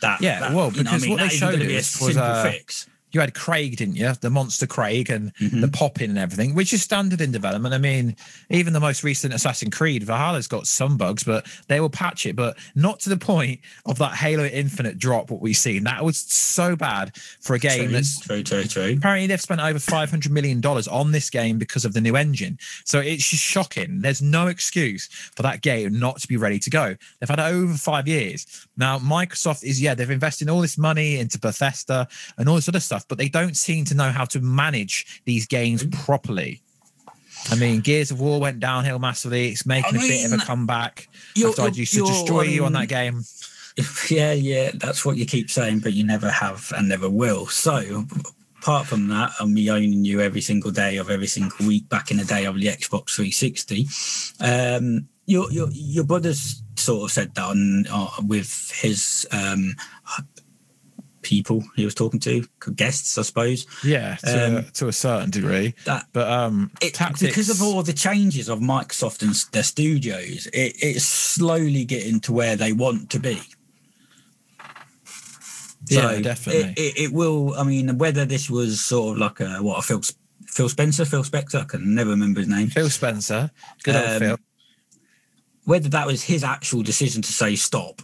That, 0.02 0.22
Yeah, 0.22 0.40
that, 0.40 0.54
well, 0.54 0.72
you 0.72 0.84
know 0.84 0.92
what 0.92 1.02
because 1.02 1.04
I 1.04 1.08
mean? 1.08 1.10
what 1.12 1.20
they 1.20 1.30
showed 1.30 1.52
gonna 1.52 1.66
be 1.66 1.76
a 1.76 1.80
us 1.80 2.00
was, 2.02 2.14
simple 2.16 2.24
uh, 2.24 2.44
fix. 2.44 2.88
You 3.14 3.22
had 3.22 3.34
Craig, 3.34 3.78
didn't 3.78 3.96
you? 3.96 4.12
The 4.20 4.30
monster 4.30 4.66
Craig 4.68 5.10
and 5.10 5.34
Mhm. 5.36 5.62
the 5.62 5.68
popping 5.68 6.10
and 6.10 6.18
everything, 6.20 6.56
which 6.56 6.74
is 6.74 6.82
standard 6.82 7.22
in 7.22 7.32
development. 7.32 7.74
I 7.74 7.78
mean, 7.78 8.16
even 8.50 8.74
the 8.74 8.80
most 8.80 9.04
recent 9.04 9.34
Assassin's 9.34 9.74
Creed, 9.76 10.04
Valhalla's 10.04 10.48
got 10.48 10.68
some 10.68 10.98
bugs, 10.98 11.24
but 11.24 11.46
they 11.68 11.80
will 11.80 11.90
patch 11.90 12.26
it, 12.26 12.36
but 12.36 12.58
not 12.76 13.00
to 13.02 13.10
the 13.10 13.18
point 13.18 13.60
of 13.86 13.98
that 14.00 14.16
Halo 14.16 14.46
Infinite 14.46 14.98
drop. 14.98 15.30
What 15.30 15.42
we've 15.42 15.56
seen 15.56 15.84
that 15.84 16.04
was 16.04 16.18
so 16.18 16.76
bad 16.76 17.16
for 17.40 17.56
a 17.56 17.60
game 17.60 17.84
True, 17.86 17.88
that's 17.94 18.20
true, 18.20 18.44
true, 18.44 18.64
true. 18.66 18.96
apparently 18.98 19.28
they've 19.28 19.40
spent 19.42 19.62
over 19.62 19.80
500 19.80 20.32
million 20.32 20.60
dollars 20.60 20.88
on 20.88 21.12
this 21.12 21.30
game 21.30 21.58
because 21.58 21.86
of 21.86 21.94
the 21.94 22.02
new 22.02 22.16
engine 22.16 22.58
so 22.86 23.00
it's 23.00 23.30
just 23.30 23.44
shocking 23.44 24.02
there's 24.02 24.22
no 24.22 24.48
excuse 24.48 25.08
for 25.36 25.44
that 25.44 25.62
game 25.62 26.00
not 26.00 26.20
to 26.20 26.28
be 26.28 26.38
ready 26.38 26.58
to 26.60 26.70
go 26.70 26.96
they've 27.20 27.30
had 27.30 27.40
over 27.40 27.74
five 27.76 28.08
years 28.08 28.46
now 28.78 28.98
microsoft 29.00 29.64
is 29.64 29.82
yeah 29.82 29.94
they've 29.94 30.10
invested 30.10 30.50
all 30.50 30.62
this 30.62 30.78
money 30.78 31.18
into 31.20 31.38
bethesda 31.40 32.08
and 32.38 32.48
all 32.50 32.56
this 32.56 32.68
other 32.70 32.80
stuff 32.80 33.03
but 33.08 33.18
they 33.18 33.30
don't 33.30 33.56
seem 33.58 33.86
to 33.86 33.96
know 33.96 34.12
how 34.12 34.26
to 34.26 34.40
manage 34.40 35.22
these 35.26 35.46
games 35.46 35.86
properly 36.06 36.62
I 37.50 37.56
mean, 37.56 37.82
Gears 37.82 38.12
of 38.12 38.20
War 38.20 38.40
went 38.40 38.60
downhill 38.60 39.00
massively. 39.00 39.50
It's 39.50 39.66
making 39.66 39.96
a 39.96 40.00
bit 40.00 40.32
of 40.32 40.40
a 40.40 40.46
comeback. 40.46 41.10
You're- 41.36 41.50
After 41.50 41.64
I 41.64 41.68
used 41.68 41.94
to 41.94 42.06
destroy 42.06 42.44
you 42.44 42.62
on 42.66 42.76
um, 42.76 42.82
that 42.82 42.88
game. 42.88 43.24
Yeah, 44.08 44.34
yeah, 44.34 44.70
that's 44.76 45.04
what 45.04 45.18
you 45.18 45.26
keep 45.26 45.50
saying, 45.50 45.80
but 45.80 45.94
you 45.94 46.04
never 46.04 46.30
have 46.30 46.72
and 46.78 46.88
never 46.88 47.10
will. 47.10 47.48
So, 47.48 48.06
apart 48.62 48.86
from 48.86 49.08
that, 49.08 49.32
and 49.40 49.52
me 49.52 49.68
owning 49.72 50.06
you 50.06 50.22
every 50.22 50.42
single 50.42 50.70
day 50.70 50.98
of 50.98 51.10
every 51.10 51.26
single 51.26 51.66
week 51.66 51.90
back 51.90 52.12
in 52.12 52.18
the 52.18 52.24
day 52.24 52.46
of 52.46 52.54
the 52.54 52.68
Xbox 52.68 53.16
360, 53.16 53.88
um, 54.42 55.08
your 55.26 55.52
your 55.52 55.70
your 55.72 56.04
brother's 56.04 56.62
sort 56.76 57.06
of 57.06 57.12
said 57.12 57.34
that 57.34 57.46
on 57.46 57.86
uh, 57.90 58.10
with 58.28 58.72
his 58.76 59.26
um, 59.32 59.74
people 61.24 61.64
he 61.76 61.86
was 61.86 61.96
talking 61.96 62.20
to, 62.22 62.46
guests, 62.76 63.18
I 63.18 63.24
suppose. 63.24 63.66
Yeah, 63.84 64.16
to, 64.18 64.58
um, 64.60 64.66
to 64.74 64.88
a 64.88 64.94
certain 64.94 65.30
degree. 65.30 65.74
That 65.86 66.08
But 66.14 66.30
um, 66.30 66.72
it, 66.82 66.94
tactics, 66.94 67.22
because 67.22 67.50
of 67.50 67.62
all 67.62 67.82
the 67.84 67.94
changes 67.94 68.50
of 68.50 68.60
Microsoft 68.60 69.22
and 69.22 69.34
their 69.52 69.64
studios, 69.64 70.48
it, 70.48 70.76
it's 70.80 71.06
slowly 71.06 71.86
getting 71.86 72.20
to 72.22 72.34
where 72.34 72.56
they 72.56 72.74
want 72.74 73.10
to 73.12 73.20
be. 73.20 73.42
Yeah, 75.90 76.20
definitely. 76.22 76.74
It, 76.78 76.98
it, 76.98 77.14
will. 77.14 77.56
I 77.56 77.64
mean, 77.64 77.98
whether 77.98 78.26
this 78.26 78.50
was 78.50 78.80
sort 78.80 79.16
of 79.16 79.18
like 79.20 79.40
a 79.40 79.62
what 79.62 79.80
a 79.80 79.82
Phil 79.82 80.02
Phil 80.48 80.70
Spencer, 80.70 81.06
Phil 81.06 81.24
Spector, 81.24 81.62
I 81.62 81.66
can 81.66 81.94
never 81.94 82.12
remember 82.12 82.40
his 82.40 82.50
name. 82.50 82.68
Phil 82.68 82.90
Spencer, 82.90 83.52
good 83.84 83.96
old 83.96 84.06
Um, 84.06 84.20
Phil. 84.20 84.38
Whether 85.66 85.90
that 85.90 86.08
was 86.08 86.24
his 86.24 86.44
actual 86.44 86.84
decision 86.84 87.22
to 87.22 87.32
say 87.32 87.56
stop. 87.56 88.02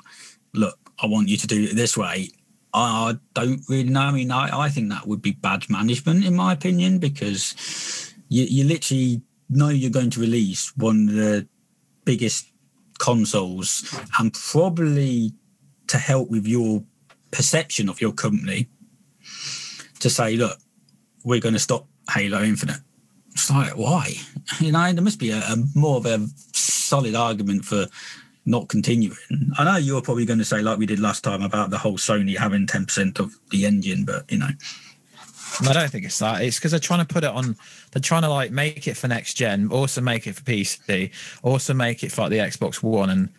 Look, 0.54 0.78
I 1.02 1.06
want 1.08 1.30
you 1.30 1.38
to 1.38 1.48
do 1.48 1.64
it 1.64 1.76
this 1.76 1.96
way. 1.96 2.30
I 2.74 3.18
don't 3.34 3.62
really 3.68 3.90
know. 3.90 4.02
I 4.02 4.12
mean, 4.12 4.32
I, 4.32 4.66
I 4.66 4.70
think 4.70 4.90
that 4.90 5.08
would 5.08 5.22
be 5.22 5.32
bad 5.32 5.70
management, 5.70 6.26
in 6.26 6.36
my 6.36 6.54
opinion, 6.54 7.00
because 7.00 8.14
you, 8.28 8.44
you 8.44 8.64
literally 8.64 9.22
know 9.50 9.70
you're 9.70 9.90
going 9.90 10.12
to 10.12 10.20
release 10.20 10.76
one 10.78 11.10
of 11.10 11.16
the 11.16 11.48
biggest 12.06 12.48
consoles 13.00 13.98
and 14.20 14.34
probably 14.34 15.34
to 15.88 15.98
help 15.98 16.30
with 16.30 16.46
your 16.46 16.84
perception 17.32 17.90
of 17.90 18.02
your 18.02 18.12
company 18.12 18.68
to 20.00 20.10
say, 20.10 20.36
look, 20.36 20.60
we're 21.24 21.40
going 21.40 21.54
to 21.54 21.60
stop 21.60 21.88
Halo 22.12 22.42
Infinite. 22.44 22.80
It's 23.32 23.50
like, 23.50 23.76
why? 23.76 24.14
You 24.60 24.72
know, 24.72 24.92
there 24.92 25.04
must 25.04 25.20
be 25.20 25.30
a, 25.30 25.38
a 25.38 25.58
more 25.76 25.98
of 25.98 26.08
a 26.08 26.26
solid 26.54 27.14
argument 27.14 27.64
for 27.64 27.86
not 28.50 28.68
continuing. 28.68 29.16
I 29.58 29.64
know 29.64 29.78
you're 29.78 30.02
probably 30.02 30.26
going 30.26 30.40
to 30.40 30.46
say, 30.46 30.62
like 30.62 30.80
we 30.80 30.86
did 30.86 31.00
last 31.00 31.24
time, 31.24 31.44
about 31.44 31.70
the 31.70 31.78
whole 31.78 31.98
Sony 31.98 32.38
having 32.38 32.66
10% 32.66 33.20
of 33.20 33.34
the 33.52 33.66
engine, 33.66 34.06
but 34.06 34.30
you 34.32 34.40
know, 34.40 34.50
I 35.68 35.74
don't 35.74 35.90
think 35.90 36.06
it's 36.06 36.20
that. 36.20 36.42
It's 36.42 36.58
because 36.58 36.72
they're 36.72 36.80
trying 36.80 37.06
to 37.06 37.14
put 37.14 37.24
it 37.24 37.30
on. 37.30 37.56
They're 37.92 38.02
trying 38.02 38.24
to 38.24 38.30
like 38.30 38.52
make 38.52 38.88
it 38.88 38.98
for 38.98 39.08
next 39.08 39.36
gen, 39.36 39.70
also 39.72 40.02
make 40.02 40.26
it 40.26 40.36
for 40.36 40.42
PC, 40.44 41.12
also 41.44 41.74
make 41.74 42.04
it 42.04 42.12
for 42.12 42.22
like 42.24 42.32
the 42.32 42.38
Xbox 42.38 42.82
One, 42.82 43.10
and 43.10 43.30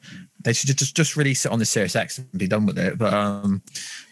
they 0.43 0.53
should 0.53 0.77
just 0.77 0.95
just 0.95 1.17
release 1.17 1.45
it 1.45 1.53
on 1.53 1.59
the 1.59 1.65
Series 1.65 1.97
X 1.97 2.19
and 2.19 2.31
be 2.37 2.47
done 2.47 2.67
with 2.67 2.79
it. 2.79 2.97
But 2.97 3.13
um, 3.13 3.63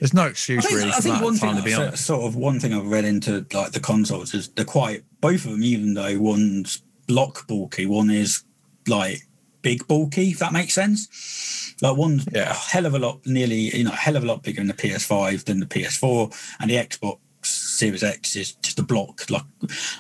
there's 0.00 0.14
no 0.14 0.26
excuse 0.26 0.64
I 0.64 0.68
think, 0.68 0.78
really 0.78 0.90
I 0.90 0.96
for 0.96 1.02
think 1.02 1.14
that 1.16 1.24
one 1.24 1.36
thing, 1.36 1.74
honest. 1.74 2.06
sort 2.06 2.24
of 2.24 2.34
one 2.34 2.58
thing 2.60 2.74
I've 2.74 2.86
read 2.86 3.04
into 3.04 3.46
like 3.52 3.72
the 3.72 3.80
consoles 3.80 4.34
is 4.34 4.48
they're 4.48 4.64
quite 4.64 5.04
both 5.20 5.44
of 5.44 5.52
them, 5.52 5.62
even 5.62 5.94
though 5.94 6.18
one's 6.20 6.82
block 7.06 7.46
bulky, 7.46 7.86
one 7.86 8.10
is 8.10 8.42
like 8.86 9.27
big 9.62 9.86
bulky. 9.88 10.30
If 10.30 10.38
that 10.40 10.52
makes 10.52 10.74
sense, 10.74 11.74
like 11.82 11.96
one's 11.96 12.26
Yeah. 12.32 12.50
a 12.50 12.54
hell 12.54 12.86
of 12.86 12.94
a 12.94 12.98
lot, 12.98 13.24
nearly 13.26 13.76
you 13.76 13.84
know, 13.84 13.92
a 13.92 13.96
hell 13.96 14.16
of 14.16 14.24
a 14.24 14.26
lot 14.26 14.42
bigger 14.42 14.60
than 14.60 14.68
the 14.68 14.74
PS5 14.74 15.44
than 15.44 15.60
the 15.60 15.66
PS4, 15.66 16.32
and 16.60 16.70
the 16.70 16.74
Xbox 16.76 17.18
Series 17.42 18.02
X 18.02 18.34
is 18.36 18.52
just 18.54 18.78
a 18.78 18.82
block, 18.82 19.28
like 19.30 19.44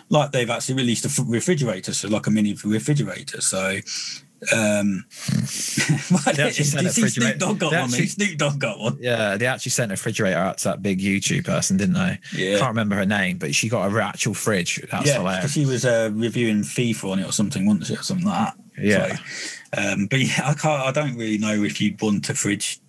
like 0.08 0.32
they've 0.32 0.50
actually 0.50 0.74
released 0.76 1.04
a 1.04 1.22
refrigerator, 1.24 1.92
so 1.94 2.08
like 2.08 2.26
a 2.26 2.30
mini 2.30 2.56
refrigerator. 2.64 3.40
So. 3.40 3.78
Um, 4.54 5.04
They 6.36 6.42
actually 6.44 6.64
sent 6.64 6.86
a 6.86 6.90
Snoop 6.92 7.38
Dogg 7.38 7.58
got 7.58 7.72
one, 7.72 7.90
mate. 7.90 7.94
actually- 8.02 8.06
Snoop 8.06 8.38
Dogg 8.38 8.58
got 8.60 8.78
one. 8.78 8.96
Yeah, 9.00 9.36
they 9.36 9.46
actually 9.46 9.70
sent 9.70 9.90
a 9.90 9.94
refrigerator 9.94 10.38
out 10.38 10.58
to 10.58 10.64
that 10.68 10.80
big 10.82 11.00
YouTube 11.00 11.44
person, 11.44 11.76
didn't 11.76 11.94
they? 11.94 12.20
Yeah. 12.34 12.58
Can't 12.58 12.68
remember 12.68 12.94
her 12.94 13.04
name, 13.06 13.38
but 13.38 13.52
she 13.54 13.68
got 13.68 13.92
a 13.92 14.00
actual 14.02 14.34
fridge. 14.34 14.80
That's 14.92 15.06
yeah, 15.06 15.14
hilarious. 15.18 15.40
because 15.40 15.52
she 15.54 15.66
was 15.66 15.84
uh, 15.84 16.10
reviewing 16.12 16.60
FIFA 16.60 17.12
on 17.12 17.18
it 17.18 17.26
or 17.26 17.32
something, 17.32 17.66
wasn't 17.66 17.86
she, 17.86 17.94
or 17.94 18.02
something 18.02 18.26
like 18.26 18.54
that. 18.54 18.56
Yeah. 18.80 19.16
So, 19.16 19.22
um, 19.76 20.06
but 20.06 20.20
yeah, 20.20 20.42
I 20.44 20.54
can't. 20.54 20.82
I 20.82 20.90
don't 20.92 21.16
really 21.16 21.38
know 21.38 21.62
if 21.62 21.80
you'd 21.80 22.00
want 22.00 22.28
a 22.28 22.34
fridge 22.34 22.80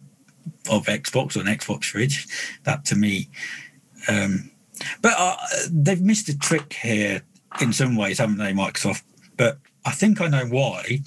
of 0.70 0.86
Xbox 0.86 1.36
or 1.36 1.42
an 1.42 1.48
Xbox 1.48 1.86
fridge. 1.86 2.28
That 2.64 2.86
to 2.86 2.96
me, 2.96 3.30
um, 4.08 4.52
but 5.02 5.14
uh, 5.18 5.38
they've 5.72 6.02
missed 6.02 6.30
a 6.30 6.38
trick 6.38 6.74
here 6.74 7.22
in 7.62 7.74
some 7.74 7.96
ways, 7.96 8.20
haven't 8.20 8.38
they, 8.38 8.54
Microsoft? 8.54 9.04
But 9.38 9.58
I 9.86 9.92
think 9.92 10.22
I 10.22 10.28
know 10.28 10.46
why 10.46 11.00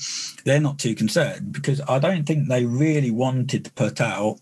they're 0.45 0.61
not 0.61 0.79
too 0.79 0.95
concerned 0.95 1.53
because 1.53 1.81
I 1.89 1.99
don't 1.99 2.25
think 2.25 2.49
they 2.49 2.65
really 2.65 3.11
wanted 3.11 3.65
to 3.65 3.73
put 3.73 4.01
out 4.01 4.41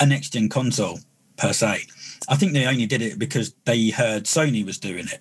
a 0.00 0.06
next 0.06 0.32
gen 0.32 0.48
console 0.48 1.00
per 1.36 1.52
se. 1.52 1.82
I 2.28 2.36
think 2.36 2.52
they 2.52 2.66
only 2.66 2.86
did 2.86 3.02
it 3.02 3.18
because 3.18 3.54
they 3.64 3.90
heard 3.90 4.24
Sony 4.24 4.64
was 4.64 4.78
doing 4.78 5.06
it. 5.08 5.20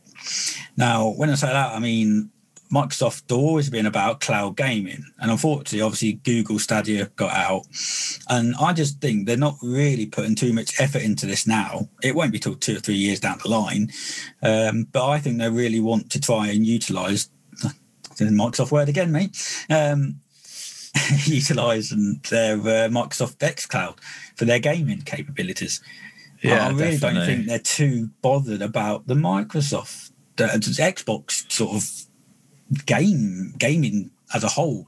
Now, 0.77 1.10
when 1.10 1.30
I 1.30 1.36
say 1.36 1.48
that, 1.48 1.74
I 1.74 1.80
mean 1.80 2.32
Microsoft 2.74 3.30
have 3.30 3.38
always 3.38 3.70
been 3.70 3.86
about 3.86 4.20
cloud 4.20 4.58
gaming, 4.58 5.03
and 5.20 5.30
unfortunately, 5.30 5.82
obviously, 5.82 6.13
Google 6.13 6.58
Stadia 6.58 7.06
got 7.15 7.32
out, 7.32 7.68
and 8.30 8.56
I 8.60 8.74
just 8.74 9.00
think 9.00 9.27
they're 9.27 9.38
not 9.38 9.58
really 9.62 10.08
putting 10.08 10.34
too 10.34 10.53
much 10.53 10.80
effort 10.80 11.03
into 11.03 11.27
this 11.27 11.46
now. 11.46 11.88
It 12.01 12.15
won't 12.15 12.32
be 12.32 12.39
till 12.39 12.56
two 12.56 12.77
or 12.77 12.80
three 12.80 12.96
years 12.96 13.20
down 13.20 13.39
the 13.44 13.50
line, 13.50 13.92
um, 14.42 14.88
but 14.92 15.08
I 15.08 15.20
think 15.20 15.38
they 15.38 15.50
really 15.50 15.82
want 15.82 16.10
to 16.12 16.20
try 16.20 16.48
and 16.48 16.65
utilize 16.65 17.30
the 17.62 17.74
Microsoft 18.25 18.72
word 18.72 18.89
again, 18.89 19.12
mate. 19.12 19.38
Um, 19.70 20.22
utilize 21.25 21.89
their 22.30 22.56
uh, 22.56 22.89
Microsoft 22.89 23.42
X 23.42 23.68
Cloud 23.68 24.00
for 24.36 24.46
their 24.46 24.60
gaming 24.60 25.01
capabilities. 25.01 25.82
Yeah, 26.42 26.68
I 26.68 26.72
really 26.72 26.98
don't 26.98 27.25
think 27.25 27.48
they're 27.48 27.60
too 27.60 28.10
bothered 28.22 28.62
about 28.62 29.08
the 29.08 29.13
Microsoft, 29.13 30.12
the 30.36 30.46
Xbox 30.46 31.51
sort 31.51 31.75
of 31.75 32.12
game 32.86 33.53
gaming 33.58 34.12
as 34.34 34.44
a 34.44 34.48
whole. 34.50 34.88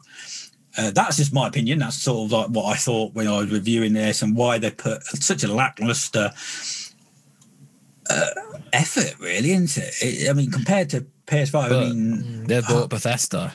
Uh, 0.78 0.92
that's 0.92 1.16
just 1.18 1.34
my 1.34 1.48
opinion. 1.48 1.80
That's 1.80 1.96
sort 1.96 2.26
of 2.26 2.32
like 2.34 2.48
what 2.50 2.66
I 2.66 2.76
thought 2.76 3.14
when 3.14 3.28
I 3.28 3.38
was 3.38 3.50
reviewing 3.52 3.94
this 3.94 4.22
and 4.22 4.36
why 4.36 4.58
they 4.58 4.72
put 4.72 5.04
such 5.04 5.44
a 5.44 5.48
lackluster 5.48 6.32
uh, 8.10 8.26
effort, 8.74 9.18
really, 9.20 9.52
into 9.54 9.82
it. 9.82 9.94
it. 10.02 10.30
I 10.30 10.34
mean, 10.34 10.52
compared 10.52 10.90
to 10.92 11.06
PS5, 11.28 11.56
I 11.64 11.70
mean, 11.90 12.44
They 12.46 12.62
bought 12.62 12.90
Bethesda. 12.90 13.54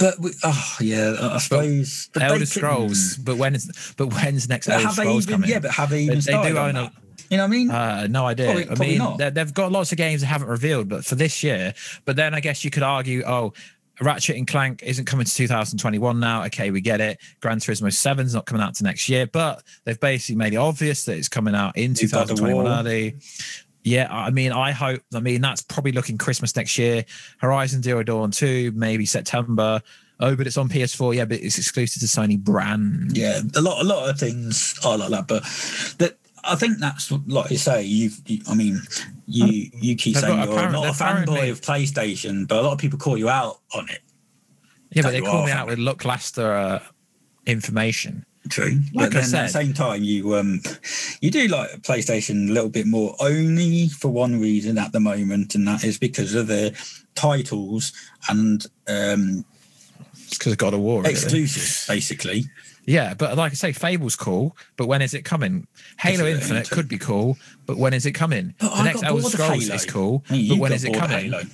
but 0.00 0.18
we, 0.18 0.32
oh 0.42 0.76
yeah, 0.80 1.14
I 1.20 1.38
suppose. 1.38 2.08
But 2.12 2.22
Elder 2.24 2.46
Scrolls. 2.46 3.16
But 3.18 3.36
when 3.36 3.54
is 3.54 3.94
but 3.96 4.08
when's 4.12 4.48
next 4.48 4.66
But 4.66 4.74
Elder 4.76 4.86
have 4.86 4.96
they 4.96 5.02
Scrolls 5.02 5.24
even? 5.28 5.34
coming? 5.34 5.50
Yeah, 5.50 5.58
but 5.60 5.70
have 5.72 5.90
they 5.90 5.98
They- 5.98 6.02
even 6.04 6.14
they 6.16 6.20
started 6.22 6.50
do 6.52 6.58
on 6.58 6.76
own 6.76 6.84
a-? 6.86 6.92
You 7.32 7.38
know 7.38 7.44
what 7.44 7.48
I 7.54 7.56
mean? 7.56 7.70
Uh, 7.70 8.06
no 8.10 8.26
idea. 8.26 8.44
Probably- 8.46 8.62
I 8.64 8.66
probably 8.66 8.86
mean, 8.88 8.98
not. 8.98 9.18
they- 9.18 9.30
they've 9.30 9.54
got 9.54 9.72
lots 9.72 9.90
of 9.90 9.96
games 9.98 10.20
they 10.20 10.26
haven't 10.26 10.48
revealed, 10.48 10.88
but 10.90 11.04
for 11.04 11.14
this 11.14 11.42
year. 11.42 11.72
But 12.04 12.16
then 12.16 12.34
I 12.34 12.40
guess 12.40 12.62
you 12.64 12.70
could 12.70 12.82
argue, 12.82 13.22
oh, 13.26 13.54
Ratchet 14.00 14.36
and 14.36 14.46
Clank 14.46 14.82
isn't 14.82 15.04
coming 15.06 15.24
to 15.24 15.34
2021 15.34 16.20
now. 16.20 16.44
Okay, 16.44 16.70
we 16.70 16.80
get 16.80 17.00
it. 17.00 17.18
Gran 17.40 17.58
Turismo 17.58 17.90
7's 17.92 18.34
not 18.34 18.46
coming 18.46 18.62
out 18.62 18.74
to 18.76 18.84
next 18.84 19.08
year, 19.08 19.26
but 19.26 19.62
they've 19.84 19.98
basically 20.00 20.36
made 20.36 20.52
it 20.52 20.56
obvious 20.56 21.04
that 21.06 21.16
it's 21.16 21.28
coming 21.28 21.54
out 21.54 21.76
in 21.76 21.94
You've 21.98 22.12
got 22.12 22.26
the 22.26 22.34
2021 22.34 22.64
War. 22.64 22.72
early. 22.72 23.16
Yeah, 23.84 24.08
I 24.10 24.30
mean, 24.30 24.52
I 24.52 24.70
hope. 24.72 25.00
I 25.14 25.20
mean, 25.20 25.40
that's 25.40 25.60
probably 25.62 25.92
looking 25.92 26.16
Christmas 26.18 26.54
next 26.54 26.78
year. 26.78 27.04
Horizon 27.38 27.82
Zero 27.82 28.02
Dawn 28.02 28.30
2, 28.30 28.72
maybe 28.74 29.06
September. 29.06 29.82
Oh, 30.20 30.36
but 30.36 30.46
it's 30.46 30.56
on 30.56 30.68
PS4. 30.68 31.16
Yeah, 31.16 31.24
but 31.24 31.40
it's 31.40 31.58
exclusive 31.58 32.00
to 32.00 32.06
Sony 32.06 32.38
brand. 32.38 33.16
Yeah, 33.16 33.40
a 33.56 33.60
lot, 33.60 33.80
a 33.80 33.84
lot 33.84 34.08
of 34.08 34.18
things 34.18 34.78
are 34.84 34.96
like 34.98 35.10
that, 35.10 35.26
but 35.26 35.42
that 35.98 36.16
I 36.44 36.56
think 36.56 36.78
that's 36.78 37.10
like 37.26 37.50
you 37.50 37.56
say. 37.58 37.82
You, 37.84 38.10
you 38.26 38.40
I 38.48 38.54
mean, 38.54 38.80
you 39.26 39.70
you 39.74 39.96
keep 39.96 40.14
They've 40.14 40.22
saying 40.22 40.36
got 40.36 40.48
you're 40.48 40.54
apparent- 40.58 40.72
not 40.72 40.86
a 40.86 41.04
fanboy 41.04 41.50
of 41.50 41.60
PlayStation, 41.60 42.48
but 42.48 42.58
a 42.58 42.62
lot 42.62 42.72
of 42.72 42.78
people 42.78 42.98
call 42.98 43.16
you 43.16 43.28
out 43.28 43.60
on 43.74 43.88
it. 43.88 44.00
Yeah, 44.90 45.02
but 45.02 45.12
they 45.12 45.20
call 45.20 45.46
me 45.46 45.52
out 45.52 45.66
with 45.68 45.78
lackluster 45.78 46.52
uh, 46.52 46.80
information. 47.46 48.26
True, 48.48 48.80
Like 48.92 49.12
but 49.12 49.18
I 49.18 49.20
then 49.20 49.34
at 49.36 49.46
the 49.46 49.52
same 49.52 49.72
time, 49.72 50.02
you 50.02 50.34
um 50.34 50.60
you 51.20 51.30
do 51.30 51.46
like 51.46 51.70
PlayStation 51.82 52.48
a 52.48 52.52
little 52.52 52.68
bit 52.70 52.86
more, 52.86 53.14
only 53.20 53.86
for 53.88 54.08
one 54.08 54.40
reason 54.40 54.78
at 54.78 54.90
the 54.90 54.98
moment, 54.98 55.54
and 55.54 55.66
that 55.68 55.84
is 55.84 55.96
because 55.96 56.34
of 56.34 56.48
the 56.48 56.76
titles 57.14 57.92
and 58.28 58.66
um, 58.88 59.44
because 60.30 60.52
of 60.52 60.58
God 60.58 60.74
of 60.74 60.80
War. 60.80 61.02
Really. 61.02 61.12
exclusives, 61.12 61.86
basically. 61.86 62.46
Yeah, 62.84 63.14
but 63.14 63.36
like 63.36 63.52
I 63.52 63.54
say, 63.54 63.72
Fable's 63.72 64.16
cool, 64.16 64.56
but 64.76 64.88
when 64.88 65.02
is 65.02 65.14
it 65.14 65.22
coming? 65.24 65.66
Halo 65.98 66.26
Infinite 66.26 66.68
could 66.68 66.88
be 66.88 66.98
cool, 66.98 67.38
but 67.66 67.76
when 67.76 67.94
is 67.94 68.06
it 68.06 68.12
coming? 68.12 68.54
But 68.58 68.70
the 68.70 68.76
I 68.76 68.84
next 68.84 69.04
Elder 69.04 69.22
Scrolls 69.22 69.68
is 69.68 69.86
cool, 69.86 70.24
mean, 70.30 70.48
but 70.48 70.58
when 70.58 70.72
is 70.72 70.84
it 70.84 70.94
coming? 70.94 71.32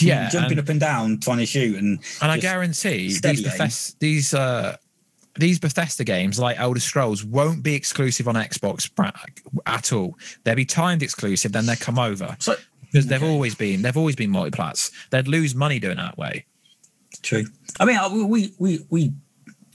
Yeah, 0.00 0.28
jumping 0.28 0.52
and, 0.52 0.60
up 0.60 0.68
and 0.68 0.78
down 0.78 1.18
trying 1.20 1.38
to 1.38 1.46
shoot 1.46 1.76
and 1.76 1.98
and 2.20 2.30
I 2.30 2.38
guarantee 2.38 3.08
these. 3.08 3.42
Bethesda, 3.42 3.96
these 3.98 4.34
uh 4.34 4.76
these 5.36 5.58
Bethesda 5.58 6.04
games 6.04 6.38
like 6.38 6.60
Elder 6.60 6.80
Scrolls 6.80 7.24
won't 7.24 7.62
be 7.62 7.74
exclusive 7.74 8.28
on 8.28 8.34
Xbox 8.34 8.90
at 9.66 9.92
all. 9.92 10.16
They'll 10.44 10.54
be 10.54 10.66
timed 10.66 11.02
exclusive, 11.02 11.52
then 11.52 11.66
they'll 11.66 11.76
come 11.76 11.98
over 11.98 12.36
So 12.38 12.56
because 12.82 13.06
they've 13.06 13.22
always 13.22 13.54
been 13.54 13.82
they've 13.82 13.96
always 13.96 14.16
been 14.16 14.30
multiplats. 14.30 14.92
They'd 15.10 15.28
lose 15.28 15.54
money 15.54 15.78
doing 15.78 15.96
that 15.96 16.18
way. 16.18 16.44
true. 17.22 17.46
I 17.78 17.84
mean, 17.84 17.96
uh, 17.96 18.10
we 18.10 18.52
we 18.58 18.84
we 18.90 19.12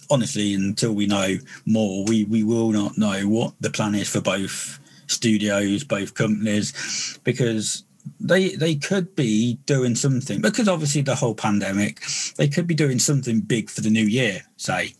honestly, 0.10 0.54
until 0.54 0.94
we 0.94 1.08
know 1.08 1.38
more, 1.66 2.06
we 2.06 2.24
we 2.26 2.44
will 2.44 2.72
not 2.72 2.98
know 2.98 3.28
what 3.28 3.54
the 3.60 3.70
plan 3.70 3.96
is 3.96 4.10
for 4.10 4.22
both 4.22 4.80
studios, 5.08 5.84
both 5.84 6.14
companies, 6.14 7.20
because 7.24 7.84
they 8.20 8.50
they 8.56 8.76
could 8.76 9.16
be 9.16 9.60
doing 9.66 9.96
something 9.96 10.42
because 10.42 10.68
obviously 10.68 11.02
the 11.02 11.16
whole 11.16 11.36
pandemic, 11.36 12.02
they 12.38 12.48
could 12.48 12.68
be 12.68 12.76
doing 12.76 13.00
something 13.00 13.40
big 13.42 13.70
for 13.70 13.82
the 13.82 13.90
new 13.90 14.06
year. 14.06 14.42
Say, 14.58 14.94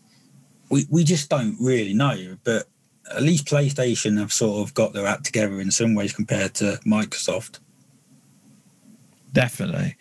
we 0.70 0.86
we 0.90 1.04
just 1.04 1.28
don't 1.28 1.56
really 1.60 1.94
know, 1.94 2.36
but. 2.44 2.68
At 3.08 3.22
least 3.22 3.46
PlayStation 3.46 4.18
have 4.18 4.32
sort 4.32 4.66
of 4.66 4.74
got 4.74 4.92
their 4.92 5.06
act 5.06 5.22
together 5.26 5.60
in 5.60 5.70
some 5.70 5.94
ways 5.94 6.12
compared 6.12 6.54
to 6.54 6.80
Microsoft. 6.84 7.60
Definitely. 9.32 9.94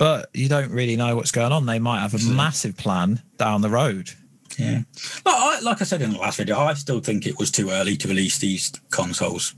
But 0.00 0.30
you 0.32 0.48
don't 0.48 0.72
really 0.72 0.96
know 0.96 1.14
what's 1.14 1.30
going 1.30 1.52
on. 1.52 1.66
They 1.66 1.78
might 1.78 2.00
have 2.00 2.14
a 2.14 2.18
massive 2.24 2.76
plan 2.76 3.22
down 3.36 3.60
the 3.60 3.68
road. 3.68 4.10
Yeah. 4.60 4.82
Like 5.24 5.34
I, 5.34 5.60
like 5.60 5.80
I 5.80 5.84
said 5.84 6.02
in 6.02 6.12
the 6.12 6.18
last 6.18 6.38
video, 6.38 6.58
I 6.58 6.74
still 6.74 7.00
think 7.00 7.26
it 7.26 7.38
was 7.38 7.50
too 7.50 7.70
early 7.70 7.96
to 7.98 8.08
release 8.08 8.38
these 8.38 8.70
consoles. 8.90 9.54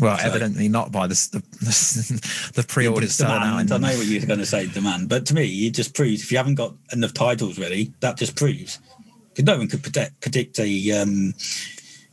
Well, 0.00 0.18
So- 0.18 0.24
evidently 0.26 0.68
not 0.68 0.90
by 0.92 1.06
the 1.06 1.14
the, 1.32 2.50
the 2.54 2.62
pre-orders 2.66 3.14
selling 3.14 3.42
out. 3.42 3.66
Demand, 3.66 3.72
I 3.72 3.78
know 3.90 3.96
what 3.98 4.06
you're 4.06 4.26
going 4.26 4.40
to 4.40 4.46
say, 4.46 4.66
demand, 4.66 5.08
but 5.08 5.26
to 5.26 5.34
me, 5.34 5.66
it 5.66 5.70
just 5.74 5.94
proves 5.94 6.22
if 6.22 6.32
you 6.32 6.38
haven't 6.38 6.56
got 6.56 6.74
enough 6.92 7.14
titles 7.14 7.58
ready, 7.58 7.92
that 8.00 8.16
just 8.16 8.34
proves 8.36 8.80
because 9.28 9.44
no 9.44 9.58
one 9.58 9.68
could 9.68 9.82
predict, 9.82 10.20
predict 10.20 10.58
a 10.60 10.90
um, 10.92 11.34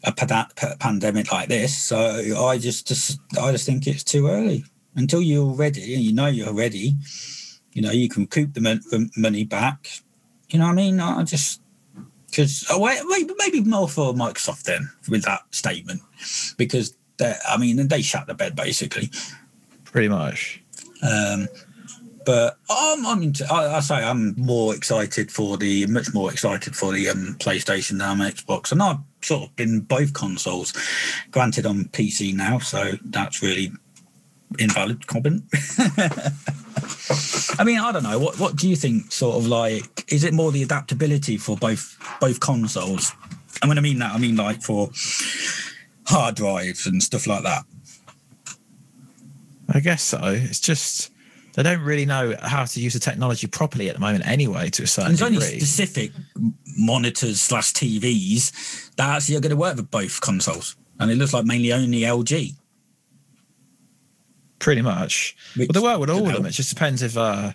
a 0.03 0.11
pada- 0.11 0.55
pa- 0.55 0.75
pandemic 0.79 1.31
like 1.31 1.47
this. 1.49 1.77
So 1.77 1.97
I 2.43 2.57
just, 2.57 2.87
just 2.87 3.19
I 3.39 3.51
just 3.51 3.65
think 3.65 3.85
it's 3.87 4.03
too 4.03 4.27
early. 4.27 4.65
Until 4.95 5.21
you're 5.21 5.53
ready 5.53 5.93
and 5.95 6.03
you 6.03 6.11
know 6.13 6.25
you're 6.27 6.53
ready, 6.53 6.95
you 7.73 7.81
know 7.81 7.91
you 7.91 8.09
can 8.09 8.27
coop 8.27 8.53
the, 8.53 8.61
mon- 8.61 8.81
the 8.91 9.09
money 9.15 9.43
back. 9.43 9.87
You 10.49 10.59
know 10.59 10.65
what 10.65 10.71
I 10.73 10.75
mean? 10.75 10.99
I 10.99 11.23
just 11.23 11.61
because 12.31 12.65
oh, 12.69 12.83
maybe 13.09 13.33
maybe 13.37 13.61
more 13.61 13.87
for 13.87 14.13
Microsoft 14.13 14.63
then 14.63 14.89
with 15.09 15.23
that 15.23 15.41
statement 15.51 16.01
because 16.57 16.95
they 17.17 17.35
I 17.47 17.57
mean 17.57 17.87
they 17.87 18.01
shut 18.01 18.27
the 18.27 18.33
bed 18.33 18.55
basically. 18.55 19.11
pretty 19.83 20.07
much. 20.07 20.63
Um, 21.03 21.47
but 22.25 22.57
I'm, 22.69 23.05
I'm 23.05 23.23
into, 23.23 23.51
I, 23.51 23.77
I 23.77 23.79
say 23.79 23.95
I'm 23.95 24.35
more 24.37 24.75
excited 24.75 25.31
for 25.31 25.57
the 25.57 25.87
much 25.87 26.13
more 26.13 26.31
excited 26.31 26.75
for 26.75 26.93
the 26.93 27.09
um, 27.09 27.35
PlayStation 27.39 27.97
than 27.97 28.01
I'm 28.01 28.19
Xbox, 28.19 28.71
and 28.71 28.81
I've 28.81 28.99
sort 29.21 29.49
of 29.49 29.55
been 29.55 29.81
both 29.81 30.13
consoles. 30.13 30.73
Granted, 31.31 31.65
on 31.65 31.85
PC 31.85 32.35
now, 32.35 32.59
so 32.59 32.93
that's 33.05 33.41
really 33.41 33.71
invalid 34.59 35.07
comment. 35.07 35.43
I 37.59 37.63
mean, 37.63 37.79
I 37.79 37.91
don't 37.91 38.03
know. 38.03 38.19
What 38.19 38.39
what 38.39 38.55
do 38.55 38.69
you 38.69 38.75
think? 38.75 39.11
Sort 39.11 39.37
of 39.37 39.47
like, 39.47 40.11
is 40.11 40.23
it 40.23 40.33
more 40.33 40.51
the 40.51 40.63
adaptability 40.63 41.37
for 41.37 41.57
both 41.57 41.97
both 42.19 42.39
consoles? 42.39 43.13
And 43.61 43.69
when 43.69 43.77
I 43.77 43.81
mean 43.81 43.99
that, 43.99 44.13
I 44.13 44.17
mean 44.17 44.35
like 44.35 44.61
for 44.61 44.89
hard 46.07 46.35
drives 46.35 46.87
and 46.87 47.01
stuff 47.01 47.27
like 47.27 47.43
that. 47.43 47.63
I 49.73 49.79
guess 49.79 50.03
so. 50.03 50.19
It's 50.23 50.59
just 50.59 51.11
they 51.53 51.63
don't 51.63 51.81
really 51.81 52.05
know 52.05 52.35
how 52.41 52.65
to 52.65 52.79
use 52.79 52.93
the 52.93 52.99
technology 52.99 53.47
properly 53.47 53.89
at 53.89 53.95
the 53.95 54.01
moment, 54.01 54.25
anyway. 54.27 54.69
To 54.71 54.83
a 54.83 54.87
certain 54.87 55.11
And 55.11 55.17
there's 55.19 55.27
only 55.27 55.39
degree. 55.39 55.59
specific 55.59 56.11
monitors 56.77 57.41
slash 57.41 57.73
TVs 57.73 58.95
that 58.95 59.17
actually 59.17 59.35
are 59.35 59.41
going 59.41 59.51
to 59.51 59.55
work 59.57 59.75
with 59.75 59.91
both 59.91 60.21
consoles, 60.21 60.75
and 60.99 61.11
it 61.11 61.15
looks 61.15 61.33
like 61.33 61.45
mainly 61.45 61.73
only 61.73 62.01
LG. 62.01 62.55
Pretty 64.61 64.81
much. 64.81 65.35
which 65.57 65.67
But 65.67 65.73
they 65.73 65.81
work 65.81 65.99
with 65.99 66.09
all 66.09 66.25
of 66.25 66.33
them. 66.33 66.45
It 66.45 66.51
just 66.51 66.69
depends 66.69 67.01
if 67.01 67.17
uh, 67.17 67.51